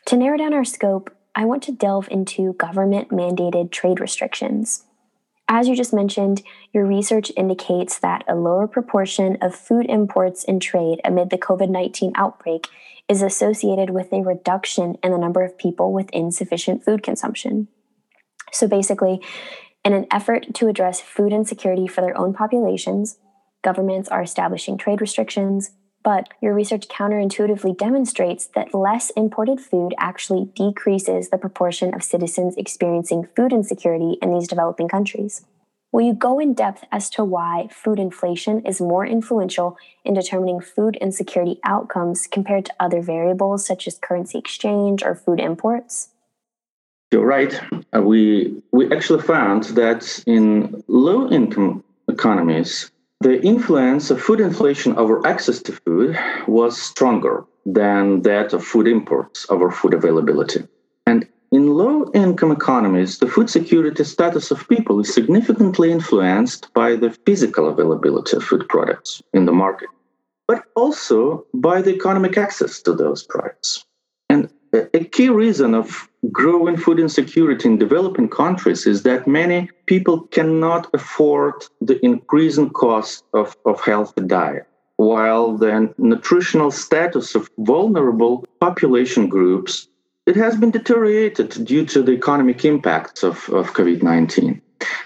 To 0.06 0.16
narrow 0.16 0.38
down 0.38 0.54
our 0.54 0.64
scope, 0.64 1.14
I 1.38 1.44
want 1.44 1.62
to 1.62 1.72
delve 1.72 2.08
into 2.10 2.54
government 2.54 3.10
mandated 3.10 3.70
trade 3.70 4.00
restrictions. 4.00 4.82
As 5.46 5.68
you 5.68 5.76
just 5.76 5.94
mentioned, 5.94 6.42
your 6.72 6.84
research 6.84 7.30
indicates 7.36 7.96
that 8.00 8.24
a 8.26 8.34
lower 8.34 8.66
proportion 8.66 9.38
of 9.40 9.54
food 9.54 9.86
imports 9.88 10.42
in 10.42 10.58
trade 10.58 11.00
amid 11.04 11.30
the 11.30 11.38
COVID 11.38 11.70
19 11.70 12.10
outbreak 12.16 12.66
is 13.08 13.22
associated 13.22 13.90
with 13.90 14.12
a 14.12 14.20
reduction 14.20 14.96
in 15.00 15.12
the 15.12 15.16
number 15.16 15.44
of 15.44 15.56
people 15.56 15.92
with 15.92 16.10
insufficient 16.10 16.84
food 16.84 17.04
consumption. 17.04 17.68
So 18.50 18.66
basically, 18.66 19.20
in 19.84 19.92
an 19.92 20.08
effort 20.10 20.52
to 20.54 20.66
address 20.66 21.00
food 21.00 21.32
insecurity 21.32 21.86
for 21.86 22.00
their 22.00 22.18
own 22.18 22.34
populations, 22.34 23.16
governments 23.62 24.08
are 24.08 24.22
establishing 24.22 24.76
trade 24.76 25.00
restrictions, 25.00 25.70
but 26.08 26.30
your 26.40 26.54
research 26.54 26.88
counterintuitively 26.88 27.76
demonstrates 27.76 28.46
that 28.54 28.72
less 28.72 29.10
imported 29.10 29.60
food 29.60 29.94
actually 29.98 30.46
decreases 30.54 31.28
the 31.28 31.36
proportion 31.36 31.92
of 31.92 32.02
citizens 32.02 32.56
experiencing 32.56 33.28
food 33.36 33.52
insecurity 33.52 34.16
in 34.22 34.32
these 34.32 34.48
developing 34.48 34.88
countries. 34.88 35.44
Will 35.92 36.06
you 36.06 36.14
go 36.14 36.38
in 36.38 36.54
depth 36.54 36.82
as 36.90 37.10
to 37.10 37.24
why 37.24 37.68
food 37.70 37.98
inflation 37.98 38.64
is 38.64 38.80
more 38.80 39.04
influential 39.04 39.76
in 40.02 40.14
determining 40.14 40.62
food 40.62 40.96
insecurity 40.96 41.60
outcomes 41.62 42.26
compared 42.26 42.64
to 42.64 42.72
other 42.80 43.02
variables 43.02 43.66
such 43.66 43.86
as 43.86 43.98
currency 43.98 44.38
exchange 44.38 45.02
or 45.02 45.14
food 45.14 45.38
imports? 45.38 46.08
You're 47.12 47.26
right. 47.26 47.60
Uh, 47.94 48.00
we 48.00 48.62
we 48.72 48.90
actually 48.90 49.20
found 49.20 49.64
that 49.76 50.24
in 50.26 50.82
low 50.88 51.28
income 51.28 51.84
economies, 52.08 52.90
the 53.20 53.42
influence 53.42 54.10
of 54.10 54.22
food 54.22 54.40
inflation 54.40 54.96
over 54.96 55.26
access 55.26 55.60
to 55.62 55.72
food 55.72 56.18
was 56.46 56.80
stronger 56.80 57.44
than 57.66 58.22
that 58.22 58.52
of 58.52 58.64
food 58.64 58.86
imports 58.86 59.46
over 59.50 59.70
food 59.70 59.92
availability. 59.92 60.66
And 61.06 61.28
in 61.50 61.74
low 61.74 62.10
income 62.12 62.52
economies, 62.52 63.18
the 63.18 63.26
food 63.26 63.50
security 63.50 64.04
status 64.04 64.50
of 64.50 64.68
people 64.68 65.00
is 65.00 65.12
significantly 65.12 65.90
influenced 65.90 66.72
by 66.74 66.94
the 66.94 67.10
physical 67.26 67.68
availability 67.68 68.36
of 68.36 68.44
food 68.44 68.68
products 68.68 69.22
in 69.32 69.46
the 69.46 69.52
market, 69.52 69.88
but 70.46 70.64
also 70.76 71.44
by 71.54 71.82
the 71.82 71.94
economic 71.94 72.38
access 72.38 72.80
to 72.82 72.92
those 72.92 73.24
products. 73.24 73.84
And 74.28 74.48
a 74.72 75.04
key 75.04 75.30
reason 75.30 75.74
of 75.74 76.07
growing 76.32 76.76
food 76.76 76.98
insecurity 76.98 77.68
in 77.68 77.78
developing 77.78 78.28
countries 78.28 78.86
is 78.86 79.02
that 79.04 79.26
many 79.26 79.70
people 79.86 80.22
cannot 80.22 80.88
afford 80.92 81.54
the 81.80 82.04
increasing 82.04 82.70
cost 82.70 83.24
of, 83.34 83.56
of 83.64 83.80
healthy 83.80 84.22
diet, 84.22 84.66
while 84.96 85.56
the 85.56 85.92
nutritional 85.98 86.70
status 86.70 87.34
of 87.34 87.48
vulnerable 87.58 88.44
population 88.60 89.28
groups 89.28 89.88
it 90.26 90.36
has 90.36 90.56
been 90.56 90.70
deteriorated 90.70 91.64
due 91.64 91.86
to 91.86 92.02
the 92.02 92.12
economic 92.12 92.62
impacts 92.62 93.22
of, 93.22 93.48
of 93.48 93.72
COVID 93.72 94.02
19. 94.02 94.60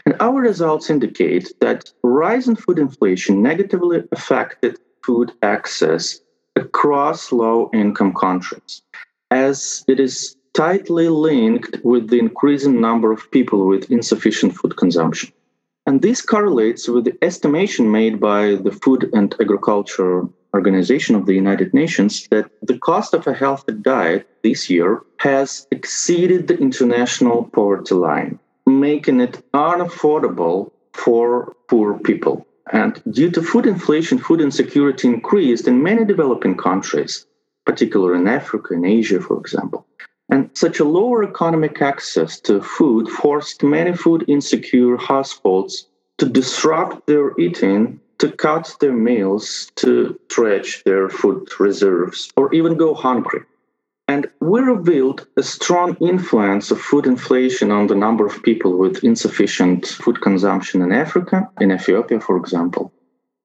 And 0.04 0.16
our 0.18 0.40
results 0.40 0.90
indicate 0.90 1.52
that 1.60 1.92
rising 2.02 2.56
food 2.56 2.80
inflation 2.80 3.40
negatively 3.40 4.02
affected 4.10 4.80
food 5.04 5.30
access 5.42 6.18
across 6.56 7.30
low 7.30 7.70
income 7.72 8.12
countries, 8.14 8.82
as 9.30 9.84
it 9.86 10.00
is 10.00 10.36
tightly 10.54 11.08
linked 11.08 11.78
with 11.82 12.08
the 12.08 12.18
increasing 12.18 12.80
number 12.80 13.10
of 13.12 13.30
people 13.30 13.66
with 13.66 13.90
insufficient 13.90 14.54
food 14.54 14.76
consumption. 14.76 15.32
And 15.86 16.00
this 16.00 16.22
correlates 16.22 16.88
with 16.88 17.04
the 17.04 17.18
estimation 17.22 17.90
made 17.90 18.20
by 18.20 18.54
the 18.54 18.70
Food 18.70 19.10
and 19.12 19.34
Agriculture 19.40 20.28
Organization 20.54 21.16
of 21.16 21.26
the 21.26 21.34
United 21.34 21.74
Nations 21.74 22.28
that 22.30 22.50
the 22.62 22.78
cost 22.78 23.14
of 23.14 23.26
a 23.26 23.32
healthy 23.32 23.72
diet 23.72 24.28
this 24.42 24.68
year 24.68 25.02
has 25.18 25.66
exceeded 25.70 26.46
the 26.46 26.58
international 26.58 27.44
poverty 27.52 27.94
line, 27.94 28.38
making 28.66 29.20
it 29.20 29.42
unaffordable 29.54 30.70
for 30.92 31.56
poor 31.68 31.98
people. 31.98 32.46
And 32.70 33.02
due 33.10 33.30
to 33.30 33.42
food 33.42 33.66
inflation, 33.66 34.18
food 34.18 34.40
insecurity 34.40 35.08
increased 35.08 35.66
in 35.66 35.82
many 35.82 36.04
developing 36.04 36.56
countries, 36.56 37.26
particularly 37.64 38.20
in 38.20 38.28
Africa 38.28 38.74
and 38.74 38.86
Asia, 38.86 39.20
for 39.20 39.38
example. 39.38 39.86
And 40.30 40.50
such 40.54 40.80
a 40.80 40.84
lower 40.84 41.24
economic 41.24 41.82
access 41.82 42.40
to 42.40 42.62
food 42.62 43.08
forced 43.08 43.62
many 43.62 43.94
food 43.94 44.24
insecure 44.28 44.96
households 44.96 45.86
to 46.18 46.28
disrupt 46.28 47.06
their 47.06 47.38
eating 47.38 48.00
to 48.22 48.30
cut 48.30 48.76
their 48.78 48.92
meals, 48.92 49.72
to 49.74 50.16
stretch 50.28 50.84
their 50.84 51.08
food 51.08 51.48
reserves, 51.58 52.30
or 52.36 52.54
even 52.54 52.76
go 52.76 52.94
hungry. 52.94 53.40
And 54.06 54.28
we 54.40 54.60
revealed 54.60 55.26
a 55.36 55.42
strong 55.42 55.96
influence 56.00 56.70
of 56.70 56.80
food 56.80 57.06
inflation 57.06 57.72
on 57.72 57.88
the 57.88 57.96
number 57.96 58.24
of 58.24 58.40
people 58.44 58.78
with 58.78 59.02
insufficient 59.02 59.86
food 59.86 60.20
consumption 60.20 60.82
in 60.82 60.92
Africa, 60.92 61.50
in 61.60 61.72
Ethiopia, 61.72 62.20
for 62.20 62.36
example, 62.36 62.92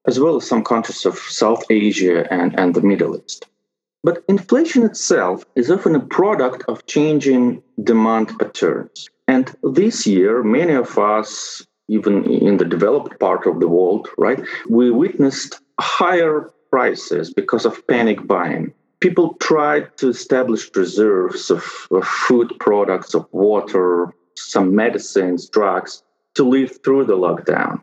as 0.06 0.20
well 0.20 0.36
as 0.36 0.46
some 0.46 0.62
countries 0.62 1.04
of 1.04 1.18
South 1.18 1.64
Asia 1.70 2.32
and, 2.32 2.56
and 2.56 2.72
the 2.74 2.82
Middle 2.82 3.16
East. 3.16 3.46
But 4.04 4.22
inflation 4.28 4.84
itself 4.84 5.44
is 5.56 5.70
often 5.70 5.94
a 5.94 6.00
product 6.00 6.64
of 6.68 6.86
changing 6.86 7.62
demand 7.82 8.38
patterns. 8.38 9.08
And 9.26 9.54
this 9.62 10.06
year, 10.06 10.42
many 10.42 10.72
of 10.72 10.98
us 10.98 11.66
even 11.88 12.24
in 12.24 12.58
the 12.58 12.64
developed 12.64 13.18
part 13.18 13.46
of 13.46 13.60
the 13.60 13.68
world, 13.68 14.08
right, 14.18 14.40
we 14.68 14.90
witnessed 14.90 15.60
higher 15.80 16.50
prices 16.70 17.32
because 17.32 17.64
of 17.64 17.86
panic 17.86 18.26
buying. 18.26 18.72
People 19.00 19.34
tried 19.34 19.96
to 19.96 20.08
establish 20.08 20.70
reserves 20.74 21.50
of, 21.50 21.64
of 21.90 22.06
food 22.06 22.52
products, 22.60 23.14
of 23.14 23.26
water, 23.32 24.12
some 24.36 24.74
medicines, 24.74 25.48
drugs 25.48 26.02
to 26.34 26.44
live 26.44 26.78
through 26.84 27.04
the 27.04 27.16
lockdown. 27.16 27.82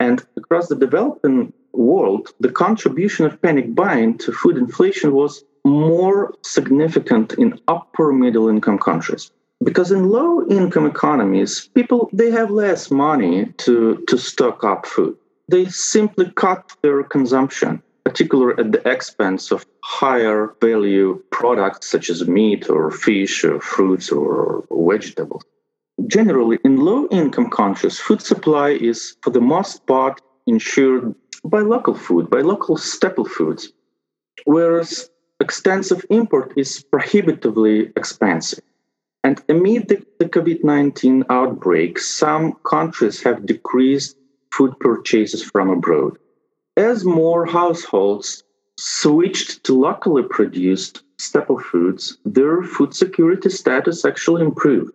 And 0.00 0.24
across 0.36 0.68
the 0.68 0.76
developing 0.76 1.52
world, 1.76 2.28
the 2.40 2.50
contribution 2.50 3.26
of 3.26 3.40
panic 3.42 3.74
buying 3.74 4.18
to 4.18 4.32
food 4.32 4.56
inflation 4.56 5.12
was 5.12 5.44
more 5.64 6.34
significant 6.42 7.32
in 7.34 7.58
upper 7.68 8.12
middle 8.12 8.48
income 8.48 8.78
countries. 8.78 9.30
Because 9.62 9.90
in 9.90 10.10
low 10.10 10.46
income 10.48 10.86
economies 10.86 11.68
people 11.74 12.10
they 12.12 12.30
have 12.30 12.50
less 12.50 12.90
money 12.90 13.46
to 13.58 14.04
to 14.08 14.18
stock 14.18 14.62
up 14.64 14.84
food. 14.84 15.16
They 15.48 15.66
simply 15.66 16.30
cut 16.32 16.72
their 16.82 17.02
consumption 17.02 17.82
particularly 18.04 18.54
at 18.62 18.70
the 18.72 18.86
expense 18.88 19.50
of 19.50 19.64
higher 19.82 20.54
value 20.60 21.22
products 21.30 21.90
such 21.90 22.10
as 22.10 22.28
meat 22.28 22.68
or 22.68 22.90
fish 22.90 23.44
or 23.44 23.58
fruits 23.60 24.12
or 24.12 24.64
vegetables. 24.70 25.42
Generally 26.06 26.58
in 26.64 26.76
low 26.76 27.08
income 27.10 27.48
countries 27.48 27.98
food 27.98 28.20
supply 28.20 28.70
is 28.70 29.16
for 29.22 29.30
the 29.30 29.40
most 29.40 29.86
part 29.86 30.20
ensured 30.46 31.14
by 31.44 31.60
local 31.60 31.94
food 31.94 32.30
by 32.30 32.40
local 32.40 32.76
staple 32.76 33.24
foods 33.24 33.72
whereas 34.44 35.10
extensive 35.40 36.04
import 36.10 36.52
is 36.56 36.84
prohibitively 36.90 37.92
expensive 37.96 38.64
and 39.24 39.42
amid 39.48 39.88
the, 39.88 40.06
the 40.18 40.26
COVID 40.26 40.62
19 40.62 41.24
outbreak, 41.30 41.98
some 41.98 42.52
countries 42.62 43.22
have 43.22 43.46
decreased 43.46 44.18
food 44.52 44.78
purchases 44.78 45.42
from 45.42 45.70
abroad. 45.70 46.18
As 46.76 47.06
more 47.06 47.46
households 47.46 48.44
switched 48.78 49.64
to 49.64 49.80
locally 49.80 50.24
produced 50.24 51.02
staple 51.18 51.58
foods, 51.58 52.18
their 52.26 52.62
food 52.62 52.94
security 52.94 53.48
status 53.48 54.04
actually 54.04 54.42
improved. 54.42 54.92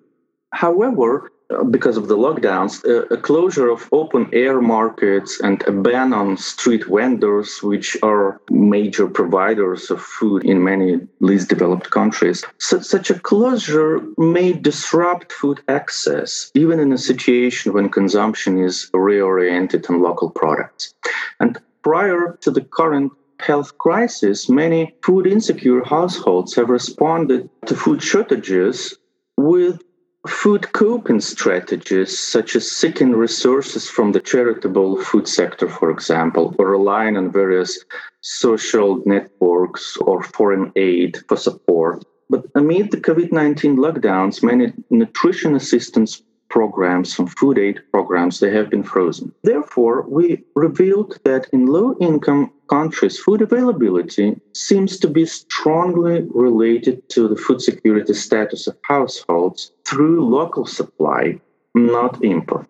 However, 0.53 1.32
because 1.70 1.98
of 1.98 2.08
the 2.08 2.18
lockdowns, 2.18 2.84
a 3.12 3.18
closure 3.18 3.70
of 3.70 3.89
open 3.91 4.29
air 4.34 4.62
markets 4.62 5.39
and 5.41 5.63
a 5.68 5.72
ban 5.72 6.13
on 6.13 6.38
street 6.38 6.86
vendors, 6.86 7.60
which 7.63 7.98
are 8.03 8.39
major 8.51 9.08
providers 9.08 9.89
of 9.89 10.01
food 10.01 10.46
in 10.46 10.63
many 10.63 11.00
least 11.20 11.50
developed 11.50 11.89
countries. 11.89 12.44
So, 12.60 12.79
such 12.79 13.10
a 13.10 13.20
closure 13.20 14.00
may 14.18 14.53
disrupt 14.53 15.32
food 15.34 15.62
access, 15.68 16.51
even 16.53 16.79
in 16.79 16.94
a 16.94 16.98
situation 16.98 17.74
when 17.74 17.89
consumption 17.89 18.63
is 18.63 18.89
reoriented 18.94 19.89
on 19.89 20.01
local 20.01 20.29
products. 20.29 20.94
And 21.39 21.58
prior 21.84 22.38
to 22.41 22.51
the 22.51 22.62
current 22.62 23.12
health 23.39 23.77
crisis, 23.77 24.50
many 24.50 24.94
food 25.03 25.25
insecure 25.25 25.84
households 25.84 26.53
have 26.56 26.70
responded 26.70 27.50
to 27.65 27.75
food 27.75 28.03
shortages 28.03 28.96
with 29.38 29.82
Food 30.27 30.73
coping 30.73 31.21
strategies, 31.21 32.19
such 32.19 32.55
as 32.57 32.69
seeking 32.69 33.13
resources 33.13 33.89
from 33.89 34.11
the 34.11 34.19
charitable 34.19 35.01
food 35.01 35.29
sector, 35.29 35.69
for 35.69 35.89
example, 35.89 36.53
or 36.59 36.71
relying 36.71 37.15
on 37.15 37.31
various 37.31 37.85
social 38.19 39.01
networks 39.05 39.95
or 39.97 40.21
foreign 40.21 40.73
aid 40.75 41.17
for 41.29 41.38
support. 41.38 42.03
But 42.29 42.45
amid 42.53 42.91
the 42.91 42.97
COVID 42.97 43.31
19 43.31 43.77
lockdowns, 43.77 44.43
many 44.43 44.73
nutrition 44.89 45.55
assistance 45.55 46.21
programs 46.50 47.18
and 47.20 47.29
food 47.38 47.58
aid 47.58 47.79
programs 47.91 48.39
they 48.39 48.51
have 48.51 48.70
been 48.70 48.84
frozen. 48.84 49.34
Therefore 49.44 50.06
we 50.08 50.44
revealed 50.56 51.20
that 51.24 51.48
in 51.53 51.68
low 51.68 51.96
income 52.00 52.51
countries 52.70 53.20
food 53.20 53.41
availability 53.41 54.39
seems 54.53 55.00
to 55.00 55.08
be 55.08 55.25
strongly 55.25 56.27
related 56.34 57.08
to 57.10 57.27
the 57.27 57.36
food 57.36 57.62
security 57.62 58.13
status 58.13 58.68
of 58.68 58.77
households 58.84 59.72
through 59.88 60.27
local 60.29 60.65
supply 60.65 61.39
not 61.75 62.24
import. 62.24 62.68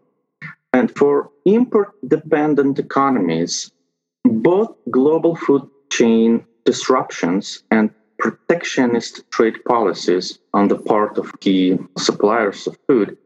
And 0.74 0.95
for 0.95 1.31
import 1.45 1.89
dependent 2.07 2.79
economies 2.79 3.71
both 4.25 4.75
global 4.91 5.36
food 5.36 5.63
chain 5.89 6.45
disruptions 6.65 7.63
and 7.71 7.89
protectionist 8.19 9.24
trade 9.31 9.57
policies 9.65 10.39
on 10.53 10.67
the 10.67 10.77
part 10.77 11.17
of 11.17 11.39
key 11.39 11.77
suppliers 11.98 12.67
of 12.67 12.77
food 12.88 13.17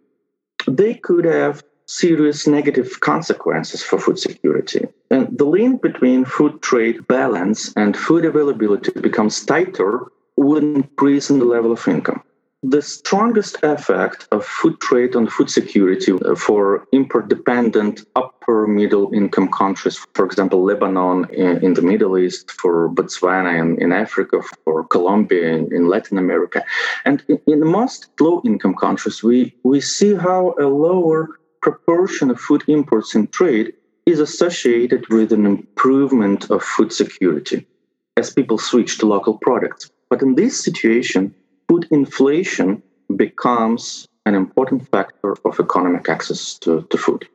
they 0.67 0.95
could 0.95 1.25
have 1.25 1.63
serious 1.85 2.47
negative 2.47 2.99
consequences 3.01 3.83
for 3.83 3.99
food 3.99 4.17
security. 4.17 4.87
And 5.09 5.37
the 5.37 5.45
link 5.45 5.81
between 5.81 6.25
food 6.25 6.61
trade 6.61 7.05
balance 7.07 7.73
and 7.75 7.95
food 7.95 8.25
availability 8.25 8.91
becomes 8.99 9.45
tighter 9.45 10.07
with 10.35 10.63
increase 10.63 11.29
in 11.29 11.39
the 11.39 11.45
level 11.45 11.71
of 11.71 11.87
income. 11.87 12.23
The 12.65 12.81
strongest 12.81 13.57
effect 13.61 14.25
of 14.31 14.45
food 14.45 14.79
trade 14.79 15.17
on 15.17 15.27
food 15.27 15.49
security 15.49 16.13
uh, 16.13 16.33
for 16.35 16.87
import 16.93 17.27
dependent 17.27 18.05
upper 18.15 18.67
middle 18.67 19.13
income 19.13 19.51
countries, 19.51 19.97
for 20.13 20.25
example, 20.25 20.63
Lebanon 20.63 21.29
in, 21.33 21.73
the 21.73 21.81
Middle 21.81 22.17
East, 22.17 22.51
for 22.51 22.87
Botswana 22.87 23.59
in, 23.59 23.81
in 23.81 23.91
Africa, 23.91 24.41
for 24.63 24.85
Colombia 24.85 25.45
in, 25.51 25.75
in 25.75 25.89
Latin 25.89 26.17
America. 26.17 26.63
And 27.03 27.21
in, 27.27 27.37
in 27.47 27.67
most 27.67 28.07
low 28.21 28.41
income 28.45 28.75
countries, 28.75 29.21
we, 29.21 29.53
we 29.63 29.81
see 29.81 30.15
how 30.15 30.55
a 30.57 30.67
lower 30.67 31.27
proportion 31.61 32.31
of 32.31 32.39
food 32.39 32.63
imports 32.69 33.13
in 33.13 33.27
trade 33.27 33.73
is 34.05 34.21
associated 34.21 35.09
with 35.09 35.33
an 35.33 35.45
improvement 35.45 36.49
of 36.49 36.63
food 36.63 36.93
security 36.93 37.67
as 38.15 38.31
people 38.31 38.57
switch 38.57 38.99
to 38.99 39.05
local 39.05 39.37
products. 39.37 39.91
But 40.09 40.21
in 40.21 40.35
this 40.35 40.63
situation, 40.63 41.35
food 41.67 41.87
inflation 41.91 42.81
becomes 43.15 44.07
an 44.25 44.35
important 44.35 44.87
factor 44.89 45.35
of 45.45 45.59
economic 45.59 46.07
access 46.09 46.57
to, 46.59 46.81
to 46.89 46.97
food. 46.97 47.27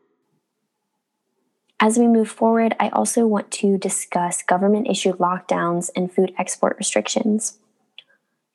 As 1.81 1.97
we 1.97 2.09
move 2.09 2.29
forward, 2.29 2.75
I 2.81 2.89
also 2.89 3.27
want 3.27 3.53
to 3.53 3.79
discuss 3.79 4.43
government 4.43 4.89
issued 4.89 5.19
lockdowns 5.19 5.91
and 5.95 6.13
food 6.13 6.33
export 6.37 6.77
restrictions. 6.77 7.59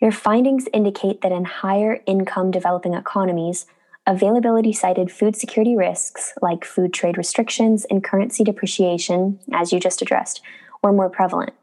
Your 0.02 0.12
findings 0.12 0.68
indicate 0.74 1.22
that 1.22 1.32
in 1.32 1.46
higher 1.46 2.02
income 2.06 2.52
developing 2.52 2.94
economies, 2.94 3.66
availability 4.06 4.74
cited 4.74 5.10
food 5.10 5.38
security 5.38 5.78
risks 5.78 6.34
like 6.42 6.66
food 6.66 6.94
trade 6.94 7.18
restrictions 7.18 7.86
and 7.90 8.04
currency 8.04 8.44
depreciation, 8.44 9.40
as 9.54 9.72
you 9.72 9.80
just 9.80 10.02
addressed, 10.02 10.42
were 10.82 10.92
more 10.92 11.10
prevalent. 11.10 11.54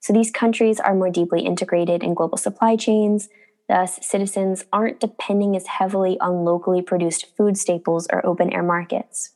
So 0.00 0.12
these 0.12 0.30
countries 0.30 0.80
are 0.80 0.94
more 0.94 1.10
deeply 1.10 1.40
integrated 1.40 2.02
in 2.02 2.12
global 2.12 2.36
supply 2.36 2.76
chains. 2.76 3.30
Thus, 3.70 4.04
citizens 4.04 4.64
aren't 4.72 4.98
depending 4.98 5.54
as 5.54 5.68
heavily 5.68 6.18
on 6.18 6.44
locally 6.44 6.82
produced 6.82 7.36
food 7.36 7.56
staples 7.56 8.08
or 8.12 8.26
open 8.26 8.52
air 8.52 8.64
markets. 8.64 9.30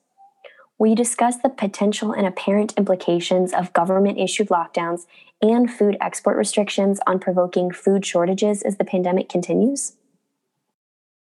We 0.76 0.96
discuss 0.96 1.36
the 1.36 1.48
potential 1.48 2.10
and 2.10 2.26
apparent 2.26 2.74
implications 2.76 3.52
of 3.52 3.72
government 3.72 4.18
issued 4.18 4.48
lockdowns 4.48 5.02
and 5.40 5.72
food 5.72 5.96
export 6.00 6.36
restrictions 6.36 6.98
on 7.06 7.20
provoking 7.20 7.70
food 7.70 8.04
shortages 8.04 8.62
as 8.62 8.76
the 8.76 8.84
pandemic 8.84 9.28
continues? 9.28 9.92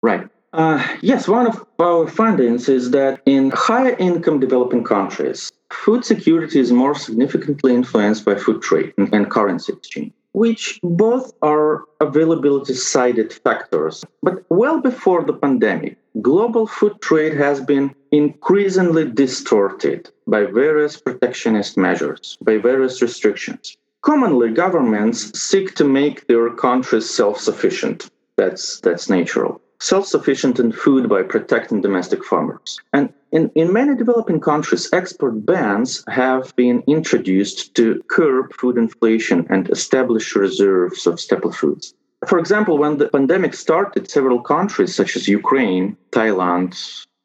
Right. 0.01 0.29
Uh, 0.53 0.81
yes, 1.01 1.27
one 1.27 1.47
of 1.47 1.65
our 1.79 2.07
findings 2.07 2.69
is 2.69 2.91
that 2.91 3.19
in 3.25 3.51
higher 3.53 3.93
income 3.97 4.39
developing 4.39 4.85
countries, 4.85 5.51
food 5.69 6.05
security 6.05 6.61
is 6.61 6.71
more 6.71 6.95
significantly 6.95 7.75
influenced 7.75 8.23
by 8.23 8.35
food 8.35 8.61
trade 8.61 8.93
and 8.97 9.29
currency 9.29 9.73
exchange, 9.73 10.13
which 10.33 10.79
both 10.83 11.33
are 11.41 11.83
availability 11.99 12.73
sided 12.73 13.33
factors. 13.33 14.03
But 14.23 14.43
well 14.49 14.79
before 14.79 15.23
the 15.23 15.33
pandemic, 15.33 15.97
global 16.21 16.67
food 16.67 17.01
trade 17.01 17.33
has 17.33 17.59
been 17.61 17.93
increasingly 18.11 19.05
distorted 19.11 20.09
by 20.27 20.45
various 20.45 20.99
protectionist 20.99 21.77
measures, 21.77 22.37
by 22.41 22.57
various 22.57 23.01
restrictions. 23.01 23.77
Commonly, 24.01 24.51
governments 24.51 25.39
seek 25.39 25.75
to 25.75 25.83
make 25.83 26.27
their 26.27 26.49
countries 26.49 27.09
self 27.09 27.39
sufficient. 27.39 28.09
That's, 28.37 28.79
that's 28.79 29.09
natural 29.09 29.61
self-sufficient 29.81 30.59
in 30.59 30.71
food 30.71 31.09
by 31.09 31.23
protecting 31.23 31.81
domestic 31.81 32.23
farmers. 32.23 32.79
And 32.93 33.11
in, 33.31 33.49
in 33.55 33.73
many 33.73 33.95
developing 33.95 34.39
countries, 34.39 34.87
export 34.93 35.45
bans 35.45 36.03
have 36.07 36.55
been 36.55 36.83
introduced 36.87 37.73
to 37.75 38.01
curb 38.07 38.53
food 38.53 38.77
inflation 38.77 39.47
and 39.49 39.69
establish 39.69 40.35
reserves 40.35 41.07
of 41.07 41.19
staple 41.19 41.51
foods. 41.51 41.95
For 42.27 42.37
example, 42.37 42.77
when 42.77 42.97
the 42.97 43.09
pandemic 43.09 43.55
started, 43.55 44.09
several 44.09 44.41
countries 44.41 44.95
such 44.95 45.15
as 45.15 45.27
Ukraine, 45.27 45.97
Thailand, 46.11 46.77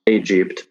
Egypt, 0.07 0.67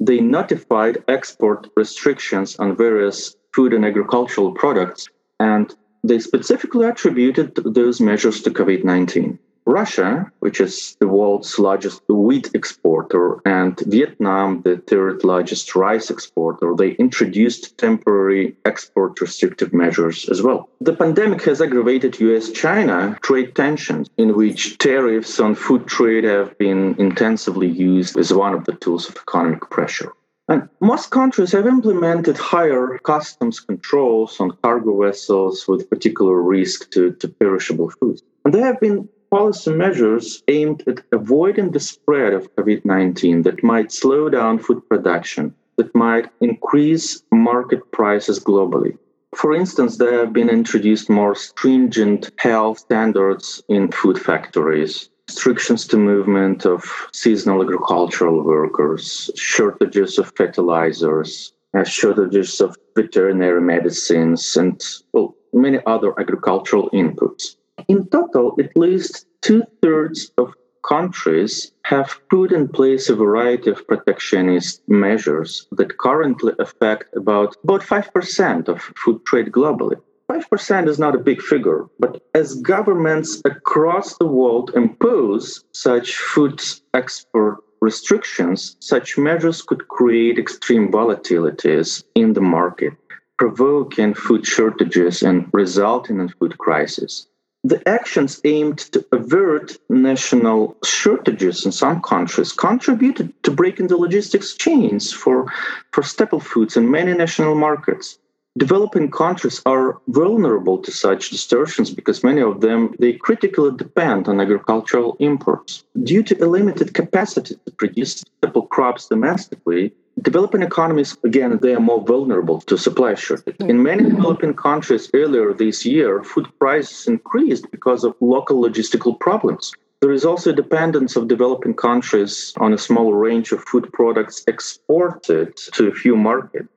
they 0.00 0.20
notified 0.20 1.04
export 1.06 1.68
restrictions 1.76 2.56
on 2.56 2.76
various 2.76 3.36
food 3.54 3.72
and 3.72 3.84
agricultural 3.84 4.52
products, 4.52 5.06
and 5.38 5.74
they 6.02 6.18
specifically 6.18 6.86
attributed 6.86 7.54
those 7.64 8.00
measures 8.00 8.42
to 8.42 8.50
COVID 8.50 8.82
19. 8.84 9.38
Russia, 9.68 10.32
which 10.40 10.62
is 10.62 10.96
the 10.98 11.06
world's 11.06 11.58
largest 11.58 12.00
wheat 12.08 12.50
exporter, 12.54 13.38
and 13.44 13.78
Vietnam, 13.80 14.62
the 14.62 14.78
third 14.78 15.22
largest 15.24 15.76
rice 15.76 16.08
exporter, 16.10 16.74
they 16.74 16.92
introduced 16.92 17.76
temporary 17.76 18.56
export 18.64 19.20
restrictive 19.20 19.74
measures 19.74 20.26
as 20.30 20.40
well. 20.42 20.70
The 20.80 20.94
pandemic 20.94 21.42
has 21.42 21.60
aggravated 21.60 22.18
US 22.18 22.50
China 22.50 23.18
trade 23.22 23.54
tensions, 23.54 24.08
in 24.16 24.34
which 24.34 24.78
tariffs 24.78 25.38
on 25.38 25.54
food 25.54 25.86
trade 25.86 26.24
have 26.24 26.56
been 26.56 26.96
intensively 26.98 27.68
used 27.68 28.16
as 28.16 28.32
one 28.32 28.54
of 28.54 28.64
the 28.64 28.72
tools 28.72 29.06
of 29.10 29.16
economic 29.16 29.68
pressure. 29.68 30.12
And 30.48 30.66
most 30.80 31.10
countries 31.10 31.52
have 31.52 31.66
implemented 31.66 32.38
higher 32.38 32.98
customs 33.04 33.60
controls 33.60 34.40
on 34.40 34.56
cargo 34.62 35.02
vessels 35.02 35.68
with 35.68 35.90
particular 35.90 36.40
risk 36.40 36.90
to, 36.92 37.12
to 37.20 37.28
perishable 37.28 37.90
foods. 37.90 38.22
And 38.46 38.54
there 38.54 38.64
have 38.64 38.80
been 38.80 39.10
policy 39.30 39.72
measures 39.72 40.42
aimed 40.48 40.82
at 40.86 41.02
avoiding 41.12 41.70
the 41.70 41.80
spread 41.80 42.32
of 42.32 42.54
COVID 42.56 42.84
19 42.84 43.42
that 43.42 43.62
might 43.62 43.92
slow 43.92 44.28
down 44.28 44.58
food 44.58 44.88
production, 44.88 45.54
that 45.76 45.94
might 45.94 46.28
increase 46.40 47.22
market 47.32 47.90
prices 47.92 48.40
globally. 48.40 48.96
For 49.34 49.54
instance, 49.54 49.98
there 49.98 50.18
have 50.18 50.32
been 50.32 50.48
introduced 50.48 51.10
more 51.10 51.34
stringent 51.34 52.30
health 52.38 52.78
standards 52.78 53.62
in 53.68 53.92
food 53.92 54.18
factories, 54.18 55.10
restrictions 55.28 55.86
to 55.88 55.98
movement 55.98 56.64
of 56.64 56.82
seasonal 57.12 57.62
agricultural 57.62 58.42
workers, 58.42 59.30
shortages 59.36 60.18
of 60.18 60.32
fertilizers, 60.34 61.52
uh, 61.76 61.84
shortages 61.84 62.60
of 62.60 62.74
veterinary 62.96 63.60
medicines, 63.60 64.56
and 64.56 64.82
well, 65.12 65.36
many 65.52 65.78
other 65.86 66.18
agricultural 66.18 66.88
inputs. 66.90 67.56
In 67.86 68.08
total, 68.08 68.56
at 68.58 68.76
least 68.76 69.26
two 69.40 69.62
thirds 69.82 70.32
of 70.36 70.52
countries 70.88 71.70
have 71.84 72.20
put 72.28 72.50
in 72.50 72.66
place 72.66 73.08
a 73.08 73.14
variety 73.14 73.70
of 73.70 73.86
protectionist 73.86 74.82
measures 74.88 75.68
that 75.72 75.98
currently 75.98 76.54
affect 76.58 77.14
about, 77.14 77.56
about 77.62 77.82
5% 77.82 78.68
of 78.68 78.82
food 78.96 79.24
trade 79.24 79.52
globally. 79.52 80.00
5% 80.28 80.88
is 80.88 80.98
not 80.98 81.14
a 81.14 81.18
big 81.18 81.40
figure, 81.40 81.86
but 82.00 82.20
as 82.34 82.56
governments 82.56 83.40
across 83.44 84.16
the 84.18 84.26
world 84.26 84.72
impose 84.74 85.64
such 85.72 86.16
food 86.16 86.60
export 86.94 87.58
restrictions, 87.80 88.76
such 88.80 89.16
measures 89.16 89.62
could 89.62 89.86
create 89.88 90.38
extreme 90.38 90.90
volatilities 90.90 92.02
in 92.16 92.32
the 92.32 92.40
market, 92.40 92.92
provoking 93.38 94.14
food 94.14 94.44
shortages 94.44 95.22
and 95.22 95.48
resulting 95.52 96.18
in 96.18 96.28
food 96.28 96.58
crisis 96.58 97.28
the 97.68 97.86
actions 97.86 98.40
aimed 98.44 98.78
to 98.78 99.04
avert 99.12 99.76
national 99.90 100.76
shortages 100.84 101.66
in 101.66 101.72
some 101.72 102.00
countries 102.00 102.52
contributed 102.52 103.32
to 103.42 103.50
breaking 103.50 103.88
the 103.88 103.96
logistics 103.96 104.54
chains 104.54 105.12
for, 105.12 105.52
for 105.92 106.02
staple 106.02 106.40
foods 106.40 106.76
in 106.76 106.90
many 106.90 107.12
national 107.12 107.54
markets. 107.54 108.18
Developing 108.58 109.08
countries 109.10 109.62
are 109.66 109.98
vulnerable 110.08 110.78
to 110.78 110.90
such 110.90 111.30
distortions 111.30 111.90
because 111.92 112.24
many 112.24 112.42
of 112.42 112.60
them 112.60 112.92
they 112.98 113.12
critically 113.12 113.70
depend 113.76 114.26
on 114.26 114.40
agricultural 114.40 115.16
imports. 115.20 115.84
Due 116.02 116.24
to 116.24 116.34
a 116.44 116.46
limited 116.46 116.92
capacity 116.92 117.54
to 117.64 117.72
produce 117.72 118.12
staple 118.18 118.66
crops 118.66 119.06
domestically, 119.06 119.94
Developing 120.22 120.62
economies, 120.62 121.16
again, 121.22 121.56
they 121.62 121.74
are 121.76 121.80
more 121.80 122.02
vulnerable 122.04 122.60
to 122.62 122.76
supply 122.76 123.14
shortage. 123.14 123.54
In 123.60 123.84
many 123.84 124.02
developing 124.02 124.52
countries 124.52 125.08
earlier 125.14 125.52
this 125.52 125.86
year, 125.86 126.24
food 126.24 126.48
prices 126.58 127.06
increased 127.06 127.70
because 127.70 128.02
of 128.02 128.16
local 128.20 128.60
logistical 128.60 129.18
problems. 129.20 129.72
There 130.00 130.10
is 130.10 130.24
also 130.24 130.52
dependence 130.52 131.14
of 131.14 131.28
developing 131.28 131.74
countries 131.74 132.52
on 132.56 132.72
a 132.72 132.78
small 132.78 133.12
range 133.12 133.52
of 133.52 133.62
food 133.64 133.92
products 133.92 134.42
exported 134.48 135.56
to 135.74 135.86
a 135.86 135.94
few 135.94 136.16
markets, 136.16 136.68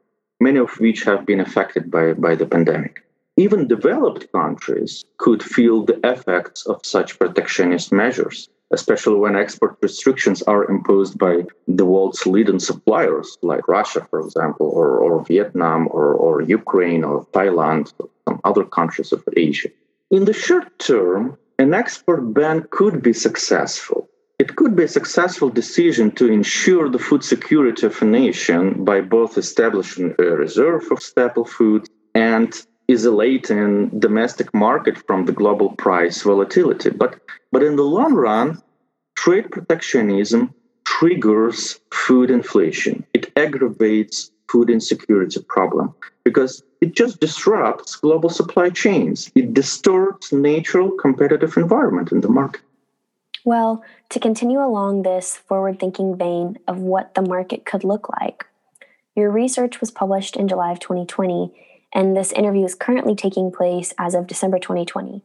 many 0.41 0.59
of 0.59 0.71
which 0.79 1.03
have 1.03 1.25
been 1.25 1.39
affected 1.39 1.89
by, 1.89 2.13
by 2.13 2.35
the 2.35 2.45
pandemic. 2.45 3.03
Even 3.37 3.67
developed 3.67 4.31
countries 4.33 5.05
could 5.17 5.41
feel 5.41 5.85
the 5.85 5.99
effects 6.03 6.65
of 6.65 6.85
such 6.85 7.17
protectionist 7.17 7.91
measures 7.91 8.49
especially 8.71 9.15
when 9.15 9.35
export 9.35 9.77
restrictions 9.81 10.41
are 10.43 10.69
imposed 10.69 11.17
by 11.17 11.43
the 11.67 11.85
world's 11.85 12.25
leading 12.25 12.59
suppliers, 12.59 13.37
like 13.41 13.67
Russia, 13.67 14.05
for 14.09 14.19
example, 14.21 14.67
or, 14.67 14.97
or 14.97 15.23
Vietnam, 15.25 15.87
or, 15.91 16.13
or 16.13 16.41
Ukraine, 16.41 17.03
or 17.03 17.25
Thailand, 17.27 17.93
or 17.99 18.09
some 18.27 18.39
other 18.43 18.63
countries 18.63 19.11
of 19.11 19.23
Asia. 19.35 19.69
In 20.09 20.25
the 20.25 20.33
short 20.33 20.79
term, 20.79 21.37
an 21.59 21.73
export 21.73 22.33
ban 22.33 22.65
could 22.71 23.01
be 23.01 23.13
successful 23.13 24.09
It 24.41 24.55
could 24.55 24.75
be 24.75 24.85
a 24.85 24.97
successful 24.99 25.49
decision 25.49 26.09
to 26.13 26.25
ensure 26.25 26.89
the 26.89 26.97
food 26.97 27.23
security 27.23 27.85
of 27.85 28.01
a 28.01 28.05
nation 28.05 28.83
by 28.83 28.99
both 29.01 29.37
establishing 29.37 30.15
a 30.17 30.23
reserve 30.23 30.83
of 30.89 31.03
staple 31.03 31.45
food 31.45 31.87
and 32.15 32.49
isolating 32.89 33.89
domestic 33.99 34.51
market 34.55 34.97
from 35.05 35.25
the 35.25 35.31
global 35.31 35.69
price 35.75 36.23
volatility. 36.23 36.89
But, 36.89 37.19
but 37.51 37.61
in 37.61 37.75
the 37.75 37.83
long 37.83 38.15
run, 38.15 38.59
trade 39.15 39.51
protectionism 39.51 40.55
triggers 40.85 41.79
food 41.93 42.31
inflation. 42.31 43.05
It 43.13 43.31
aggravates 43.35 44.31
food 44.49 44.71
insecurity 44.71 45.39
problem 45.49 45.93
because 46.23 46.63
it 46.81 46.95
just 46.95 47.19
disrupts 47.19 47.95
global 47.95 48.29
supply 48.29 48.71
chains. 48.71 49.31
It 49.35 49.53
distorts 49.53 50.33
natural 50.33 50.89
competitive 50.89 51.57
environment 51.57 52.11
in 52.11 52.21
the 52.21 52.29
market. 52.29 52.61
Well, 53.43 53.83
to 54.09 54.19
continue 54.19 54.59
along 54.59 55.01
this 55.01 55.37
forward 55.37 55.79
thinking 55.79 56.15
vein 56.17 56.59
of 56.67 56.77
what 56.77 57.15
the 57.15 57.21
market 57.21 57.65
could 57.65 57.83
look 57.83 58.09
like, 58.21 58.45
your 59.15 59.29
research 59.29 59.81
was 59.81 59.91
published 59.91 60.37
in 60.37 60.47
July 60.47 60.71
of 60.71 60.79
2020, 60.79 61.51
and 61.93 62.15
this 62.15 62.31
interview 62.31 62.63
is 62.63 62.75
currently 62.75 63.15
taking 63.15 63.51
place 63.51 63.93
as 63.97 64.13
of 64.13 64.27
December 64.27 64.57
2020. 64.57 65.23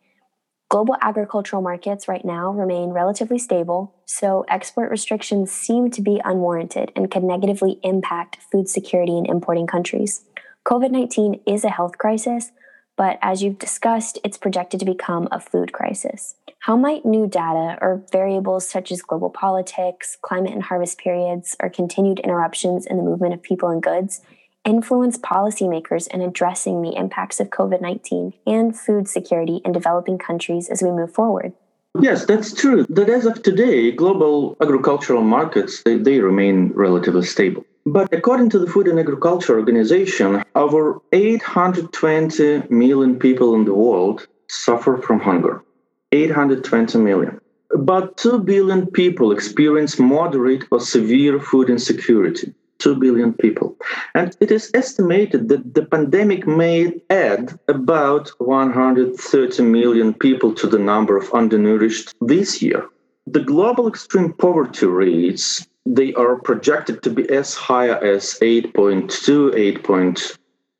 Global 0.69 0.97
agricultural 1.01 1.63
markets 1.63 2.09
right 2.09 2.25
now 2.25 2.51
remain 2.51 2.91
relatively 2.91 3.39
stable, 3.39 3.95
so 4.05 4.45
export 4.49 4.91
restrictions 4.91 5.53
seem 5.53 5.93
to 5.93 6.03
be 6.03 6.21
unwarranted 6.25 6.91
and 6.97 7.09
could 7.09 7.23
negatively 7.23 7.79
impact 7.85 8.39
food 8.51 8.69
security 8.69 9.17
in 9.17 9.27
importing 9.27 9.69
countries. 9.69 10.25
COVID 10.67 10.91
19 10.91 11.43
is 11.47 11.63
a 11.63 11.71
health 11.71 11.99
crisis, 11.99 12.51
but 12.97 13.19
as 13.23 13.43
you've 13.43 13.59
discussed, 13.59 14.19
it's 14.25 14.39
projected 14.39 14.81
to 14.81 14.87
become 14.87 15.29
a 15.31 15.41
food 15.41 15.73
crisis. 15.73 16.35
How 16.61 16.77
might 16.77 17.05
new 17.05 17.27
data 17.27 17.79
or 17.81 18.03
variables 18.11 18.69
such 18.69 18.91
as 18.91 19.03
global 19.03 19.31
politics, 19.31 20.17
climate 20.23 20.53
and 20.53 20.63
harvest 20.63 20.99
periods, 20.99 21.55
or 21.63 21.69
continued 21.69 22.19
interruptions 22.21 22.87
in 22.87 22.97
the 22.97 23.03
movement 23.03 23.35
of 23.35 23.43
people 23.43 23.69
and 23.69 23.83
goods 23.83 24.23
influence 24.67 25.17
policymakers 25.17 26.09
in 26.09 26.21
addressing 26.21 26.83
the 26.83 26.97
impacts 26.97 27.39
of 27.41 27.51
COVID 27.51 27.81
19 27.81 28.33
and 28.47 28.77
food 28.77 29.09
security 29.09 29.61
in 29.65 29.73
developing 29.73 30.19
countries 30.19 30.69
as 30.69 30.83
we 30.83 30.91
move 30.91 31.15
forward? 31.15 31.53
Yes, 32.01 32.27
that's 32.27 32.53
true. 32.53 32.85
That 32.91 33.09
as 33.09 33.25
of 33.25 33.43
today, 33.43 33.91
global 33.93 34.57
agricultural 34.61 35.23
markets 35.23 35.83
they, 35.85 35.97
they 35.97 36.21
remain 36.21 36.73
relatively 36.75 37.25
stable. 37.25 37.65
But 37.87 38.13
according 38.13 38.51
to 38.51 38.59
the 38.59 38.67
Food 38.67 38.89
and 38.89 38.99
Agriculture 38.99 39.57
Organization, 39.57 40.43
over 40.57 41.01
820 41.13 42.65
million 42.69 43.17
people 43.17 43.55
in 43.55 43.65
the 43.65 43.75
world 43.75 44.27
suffer 44.49 44.97
from 44.97 45.21
hunger. 45.21 45.63
820 46.11 46.99
million. 46.99 47.41
About 47.73 48.17
2 48.17 48.41
billion 48.41 48.89
people 48.89 49.31
experience 49.31 50.01
moderate 50.01 50.65
or 50.73 50.81
severe 50.81 51.39
food 51.39 51.71
insecurity. 51.71 52.53
2 52.79 52.97
billion 52.97 53.33
people. 53.33 53.77
And 54.17 54.37
it 54.41 54.51
is 54.51 54.73
estimated 54.75 55.49
that 55.49 55.75
the 55.75 55.85
pandemic 55.85 56.45
may 56.45 56.93
add 57.09 57.57
about 57.69 58.31
130 58.39 59.63
million 59.63 60.13
people 60.13 60.53
to 60.55 60.67
the 60.67 60.81
number 60.81 61.17
of 61.17 61.33
undernourished 61.33 62.15
this 62.21 62.61
year. 62.61 62.89
The 63.29 63.41
global 63.45 63.87
extreme 63.87 64.33
poverty 64.33 64.87
rates 64.87 65.67
they 65.87 66.13
are 66.15 66.37
projected 66.37 67.03
to 67.03 67.11
be 67.11 67.29
as 67.31 67.55
high 67.55 67.89
as 67.89 68.39
8.2 68.41 69.55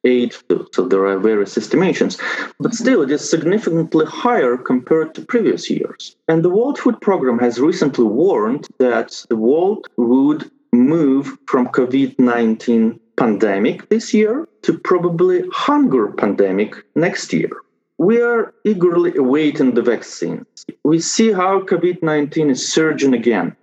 8.8 0.05 0.75
so 0.75 0.87
there 0.87 1.07
are 1.07 1.19
various 1.19 1.57
estimations 1.57 2.19
but 2.61 2.75
still 2.75 3.03
it 3.03 3.11
is 3.11 3.29
significantly 3.29 4.07
higher 4.07 4.57
compared 4.57 5.15
to 5.15 5.23
previous 5.23 5.71
years 5.71 6.17
and 6.29 6.43
the 6.43 6.51
world 6.51 6.79
food 6.79 7.01
program 7.01 7.39
has 7.39 7.61
recently 7.61 8.05
warned 8.05 8.67
that 8.79 9.25
the 9.29 9.37
world 9.37 9.87
would 9.97 10.51
move 10.73 11.37
from 11.47 11.69
COVID-19 11.69 13.01
pandemic 13.17 13.89
this 13.89 14.13
year 14.13 14.49
to 14.63 14.79
probably 14.79 15.43
hunger 15.53 16.09
pandemic 16.09 16.75
next 16.95 17.33
year. 17.33 17.51
We 17.99 18.21
are 18.21 18.53
eagerly 18.65 19.17
awaiting 19.17 19.75
the 19.75 19.83
vaccines. 19.83 20.47
We 20.85 21.01
see 21.01 21.33
how 21.33 21.61
COVID 21.61 22.03
19 22.03 22.51
is 22.51 22.73
surging 22.73 23.15
again. 23.15 23.57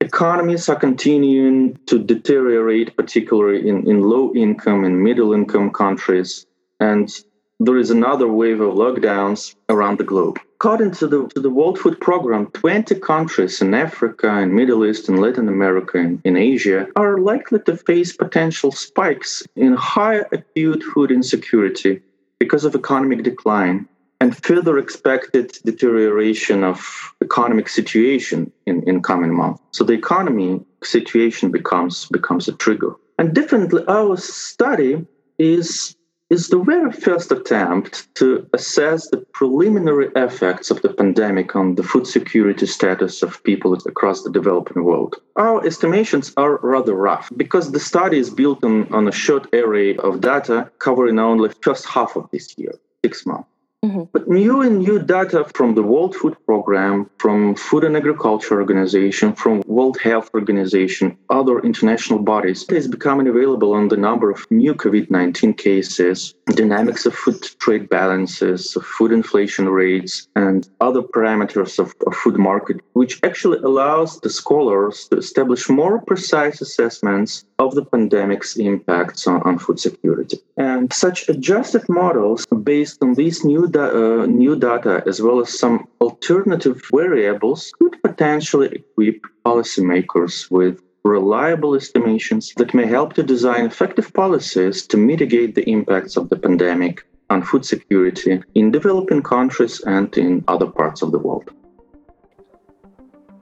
Economies 0.00 0.66
are 0.70 0.76
continuing 0.76 1.78
to 1.84 1.98
deteriorate, 1.98 2.96
particularly 2.96 3.68
in, 3.68 3.88
in 3.88 4.00
low 4.00 4.32
income 4.34 4.84
and 4.84 5.04
middle 5.04 5.34
income 5.34 5.70
countries. 5.70 6.46
And 6.80 7.12
there 7.58 7.76
is 7.76 7.90
another 7.90 8.26
wave 8.26 8.62
of 8.62 8.74
lockdowns 8.74 9.54
around 9.68 9.98
the 9.98 10.04
globe. 10.04 10.38
According 10.54 10.92
to 10.92 11.06
the, 11.06 11.28
to 11.28 11.40
the 11.40 11.50
World 11.50 11.78
Food 11.78 12.00
Program, 12.00 12.46
20 12.46 12.94
countries 13.00 13.60
in 13.60 13.74
Africa 13.74 14.30
and 14.30 14.54
Middle 14.54 14.86
East 14.86 15.10
and 15.10 15.20
Latin 15.20 15.48
America 15.48 15.98
and 15.98 16.20
in 16.24 16.36
Asia 16.36 16.86
are 16.96 17.18
likely 17.18 17.60
to 17.60 17.76
face 17.76 18.16
potential 18.16 18.72
spikes 18.72 19.42
in 19.54 19.74
higher 19.74 20.26
acute 20.32 20.82
food 20.82 21.10
insecurity 21.10 22.00
because 22.38 22.64
of 22.64 22.74
economic 22.74 23.22
decline 23.22 23.86
and 24.20 24.36
further 24.44 24.78
expected 24.78 25.58
deterioration 25.64 26.62
of 26.62 26.78
economic 27.22 27.68
situation 27.68 28.52
in, 28.66 28.82
in 28.88 29.02
coming 29.02 29.34
months. 29.34 29.62
So 29.72 29.84
the 29.84 29.94
economy 29.94 30.60
situation 30.84 31.50
becomes 31.50 32.06
becomes 32.06 32.48
a 32.48 32.52
trigger. 32.52 32.92
And 33.18 33.34
differently, 33.34 33.82
our 33.88 34.16
study 34.16 35.06
is 35.38 35.96
is 36.30 36.48
the 36.48 36.60
very 36.60 36.92
first 36.92 37.32
attempt 37.32 38.14
to 38.14 38.48
assess 38.52 39.10
the 39.10 39.18
preliminary 39.34 40.08
effects 40.14 40.70
of 40.70 40.80
the 40.80 40.88
pandemic 40.88 41.56
on 41.56 41.74
the 41.74 41.82
food 41.82 42.06
security 42.06 42.66
status 42.66 43.20
of 43.20 43.42
people 43.42 43.74
across 43.74 44.22
the 44.22 44.30
developing 44.30 44.84
world. 44.84 45.16
Our 45.36 45.66
estimations 45.66 46.32
are 46.36 46.58
rather 46.62 46.94
rough 46.94 47.28
because 47.36 47.72
the 47.72 47.80
study 47.80 48.18
is 48.18 48.30
built 48.30 48.62
on, 48.62 48.92
on 48.94 49.08
a 49.08 49.12
short 49.12 49.52
array 49.52 49.96
of 49.96 50.20
data 50.20 50.70
covering 50.78 51.18
only 51.18 51.50
first 51.62 51.84
half 51.84 52.14
of 52.14 52.30
this 52.30 52.56
year, 52.56 52.74
six 53.04 53.26
months. 53.26 53.48
Mm-hmm. 53.82 54.02
But 54.12 54.28
new 54.28 54.60
and 54.60 54.80
new 54.80 54.98
data 54.98 55.46
from 55.54 55.74
the 55.74 55.82
World 55.82 56.14
Food 56.14 56.36
Program, 56.44 57.08
from 57.16 57.54
Food 57.54 57.84
and 57.84 57.96
Agriculture 57.96 58.60
Organization, 58.60 59.32
from 59.32 59.62
World 59.66 59.98
Health 59.98 60.28
Organization, 60.34 61.16
other 61.30 61.60
international 61.60 62.18
bodies 62.18 62.66
is 62.68 62.86
becoming 62.86 63.26
available 63.26 63.72
on 63.72 63.88
the 63.88 63.96
number 63.96 64.30
of 64.30 64.46
new 64.50 64.74
COVID-19 64.74 65.56
cases, 65.56 66.34
dynamics 66.48 67.06
of 67.06 67.14
food 67.14 67.42
trade 67.58 67.88
balances, 67.88 68.76
food 68.82 69.12
inflation 69.12 69.66
rates, 69.70 70.28
and 70.36 70.68
other 70.82 71.00
parameters 71.00 71.78
of, 71.78 71.94
of 72.06 72.14
food 72.14 72.36
market, 72.36 72.82
which 72.92 73.18
actually 73.22 73.60
allows 73.60 74.20
the 74.20 74.28
scholars 74.28 75.08
to 75.08 75.16
establish 75.16 75.70
more 75.70 76.02
precise 76.02 76.60
assessments 76.60 77.46
of 77.58 77.74
the 77.74 77.84
pandemic's 77.84 78.56
impacts 78.56 79.26
on, 79.26 79.40
on 79.42 79.58
food 79.58 79.80
security. 79.80 80.38
And 80.58 80.92
such 80.92 81.28
adjusted 81.30 81.88
models 81.88 82.44
based 82.62 83.02
on 83.02 83.14
these 83.14 83.42
new 83.42 83.69
da- 83.70 83.94
uh, 84.02 84.26
new 84.26 84.56
data 84.56 85.02
as 85.06 85.20
well 85.22 85.40
as 85.40 85.58
some 85.58 85.86
alternative 86.00 86.82
variables 86.92 87.72
could 87.78 87.96
potentially 88.02 88.68
equip 88.68 89.26
policymakers 89.44 90.50
with 90.50 90.80
reliable 91.04 91.74
estimations 91.74 92.52
that 92.56 92.74
may 92.74 92.86
help 92.86 93.14
to 93.14 93.22
design 93.22 93.64
effective 93.64 94.12
policies 94.12 94.86
to 94.86 94.96
mitigate 94.96 95.54
the 95.54 95.68
impacts 95.70 96.16
of 96.16 96.28
the 96.28 96.36
pandemic 96.36 97.06
on 97.30 97.42
food 97.42 97.64
security 97.64 98.42
in 98.54 98.70
developing 98.70 99.22
countries 99.22 99.80
and 99.86 100.16
in 100.18 100.44
other 100.48 100.66
parts 100.66 101.00
of 101.02 101.12
the 101.12 101.18
world. 101.18 101.50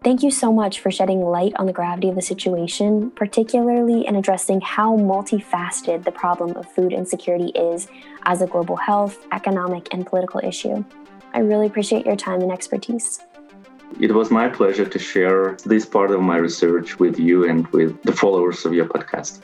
Thank 0.04 0.22
you 0.22 0.30
so 0.30 0.52
much 0.52 0.78
for 0.78 0.92
shedding 0.92 1.22
light 1.22 1.54
on 1.56 1.66
the 1.66 1.72
gravity 1.72 2.08
of 2.08 2.14
the 2.14 2.22
situation, 2.22 3.11
particularly 3.11 4.06
in 4.06 4.14
addressing 4.14 4.61
how 4.61 4.96
multifaceted 4.96 6.04
the 6.04 6.12
problem 6.12 6.56
of 6.56 6.70
food 6.70 6.92
insecurity 6.92 7.48
is 7.48 7.88
as 8.22 8.40
a 8.40 8.46
global 8.46 8.76
health, 8.76 9.26
economic, 9.32 9.92
and 9.92 10.06
political 10.06 10.40
issue. 10.44 10.84
I 11.34 11.40
really 11.40 11.66
appreciate 11.66 12.06
your 12.06 12.14
time 12.14 12.42
and 12.42 12.52
expertise. 12.52 13.20
It 13.98 14.14
was 14.14 14.30
my 14.30 14.48
pleasure 14.48 14.84
to 14.84 14.98
share 15.00 15.56
this 15.64 15.84
part 15.84 16.12
of 16.12 16.20
my 16.20 16.37
research 16.37 17.00
with 17.00 17.18
you 17.18 17.48
and 17.48 17.66
with 17.68 18.00
the 18.04 18.12
followers 18.12 18.64
of 18.64 18.72
your 18.72 18.87
podcast. 18.87 19.42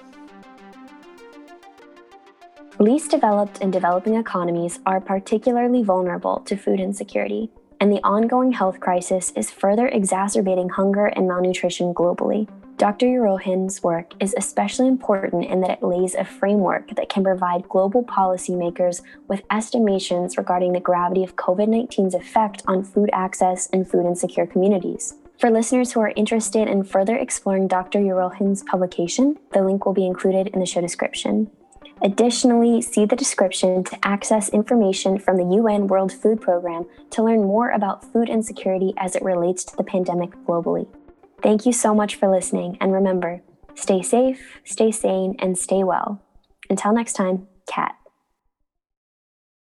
Least 2.78 3.10
developed 3.10 3.58
and 3.60 3.72
developing 3.72 4.14
economies 4.14 4.78
are 4.86 5.00
particularly 5.00 5.82
vulnerable 5.82 6.40
to 6.46 6.56
food 6.56 6.78
insecurity 6.78 7.50
and 7.80 7.92
the 7.92 8.02
ongoing 8.02 8.52
health 8.52 8.80
crisis 8.80 9.32
is 9.36 9.50
further 9.50 9.88
exacerbating 9.88 10.68
hunger 10.68 11.06
and 11.06 11.28
malnutrition 11.28 11.94
globally. 11.94 12.48
Dr. 12.76 13.06
Yerokhin's 13.06 13.82
work 13.84 14.14
is 14.20 14.34
especially 14.36 14.88
important 14.88 15.44
in 15.44 15.60
that 15.60 15.70
it 15.70 15.82
lays 15.82 16.14
a 16.14 16.24
framework 16.24 16.94
that 16.96 17.08
can 17.08 17.22
provide 17.22 17.68
global 17.68 18.02
policymakers 18.02 19.00
with 19.28 19.42
estimations 19.50 20.36
regarding 20.36 20.72
the 20.72 20.80
gravity 20.80 21.22
of 21.22 21.36
COVID 21.36 21.68
19's 21.68 22.14
effect 22.14 22.62
on 22.66 22.82
food 22.82 23.10
access 23.12 23.68
and 23.72 23.88
food 23.88 24.06
insecure 24.06 24.46
communities. 24.46 25.14
For 25.38 25.50
listeners 25.50 25.92
who 25.92 26.00
are 26.00 26.12
interested 26.16 26.68
in 26.68 26.84
further 26.84 27.16
exploring 27.16 27.68
Dr. 27.68 28.00
Yerokhin's 28.00 28.62
publication, 28.62 29.38
the 29.52 29.62
link 29.62 29.86
will 29.86 29.92
be 29.92 30.06
included 30.06 30.48
in 30.48 30.60
the 30.60 30.66
show 30.66 30.80
description. 30.80 31.50
Additionally, 32.04 32.82
see 32.82 33.06
the 33.06 33.16
description 33.16 33.82
to 33.82 33.98
access 34.06 34.50
information 34.50 35.18
from 35.18 35.38
the 35.38 35.56
UN 35.56 35.86
World 35.86 36.12
Food 36.12 36.38
Program 36.38 36.84
to 37.10 37.22
learn 37.22 37.44
more 37.44 37.70
about 37.70 38.04
food 38.12 38.28
insecurity 38.28 38.92
as 38.98 39.16
it 39.16 39.22
relates 39.22 39.64
to 39.64 39.76
the 39.76 39.84
pandemic 39.84 40.32
globally. 40.46 40.86
Thank 41.42 41.64
you 41.64 41.72
so 41.72 41.94
much 41.94 42.16
for 42.16 42.30
listening, 42.30 42.76
and 42.78 42.92
remember 42.92 43.40
stay 43.74 44.02
safe, 44.02 44.60
stay 44.64 44.92
sane, 44.92 45.34
and 45.38 45.58
stay 45.58 45.82
well. 45.82 46.22
Until 46.68 46.92
next 46.92 47.14
time, 47.14 47.48
Kat. 47.66 47.96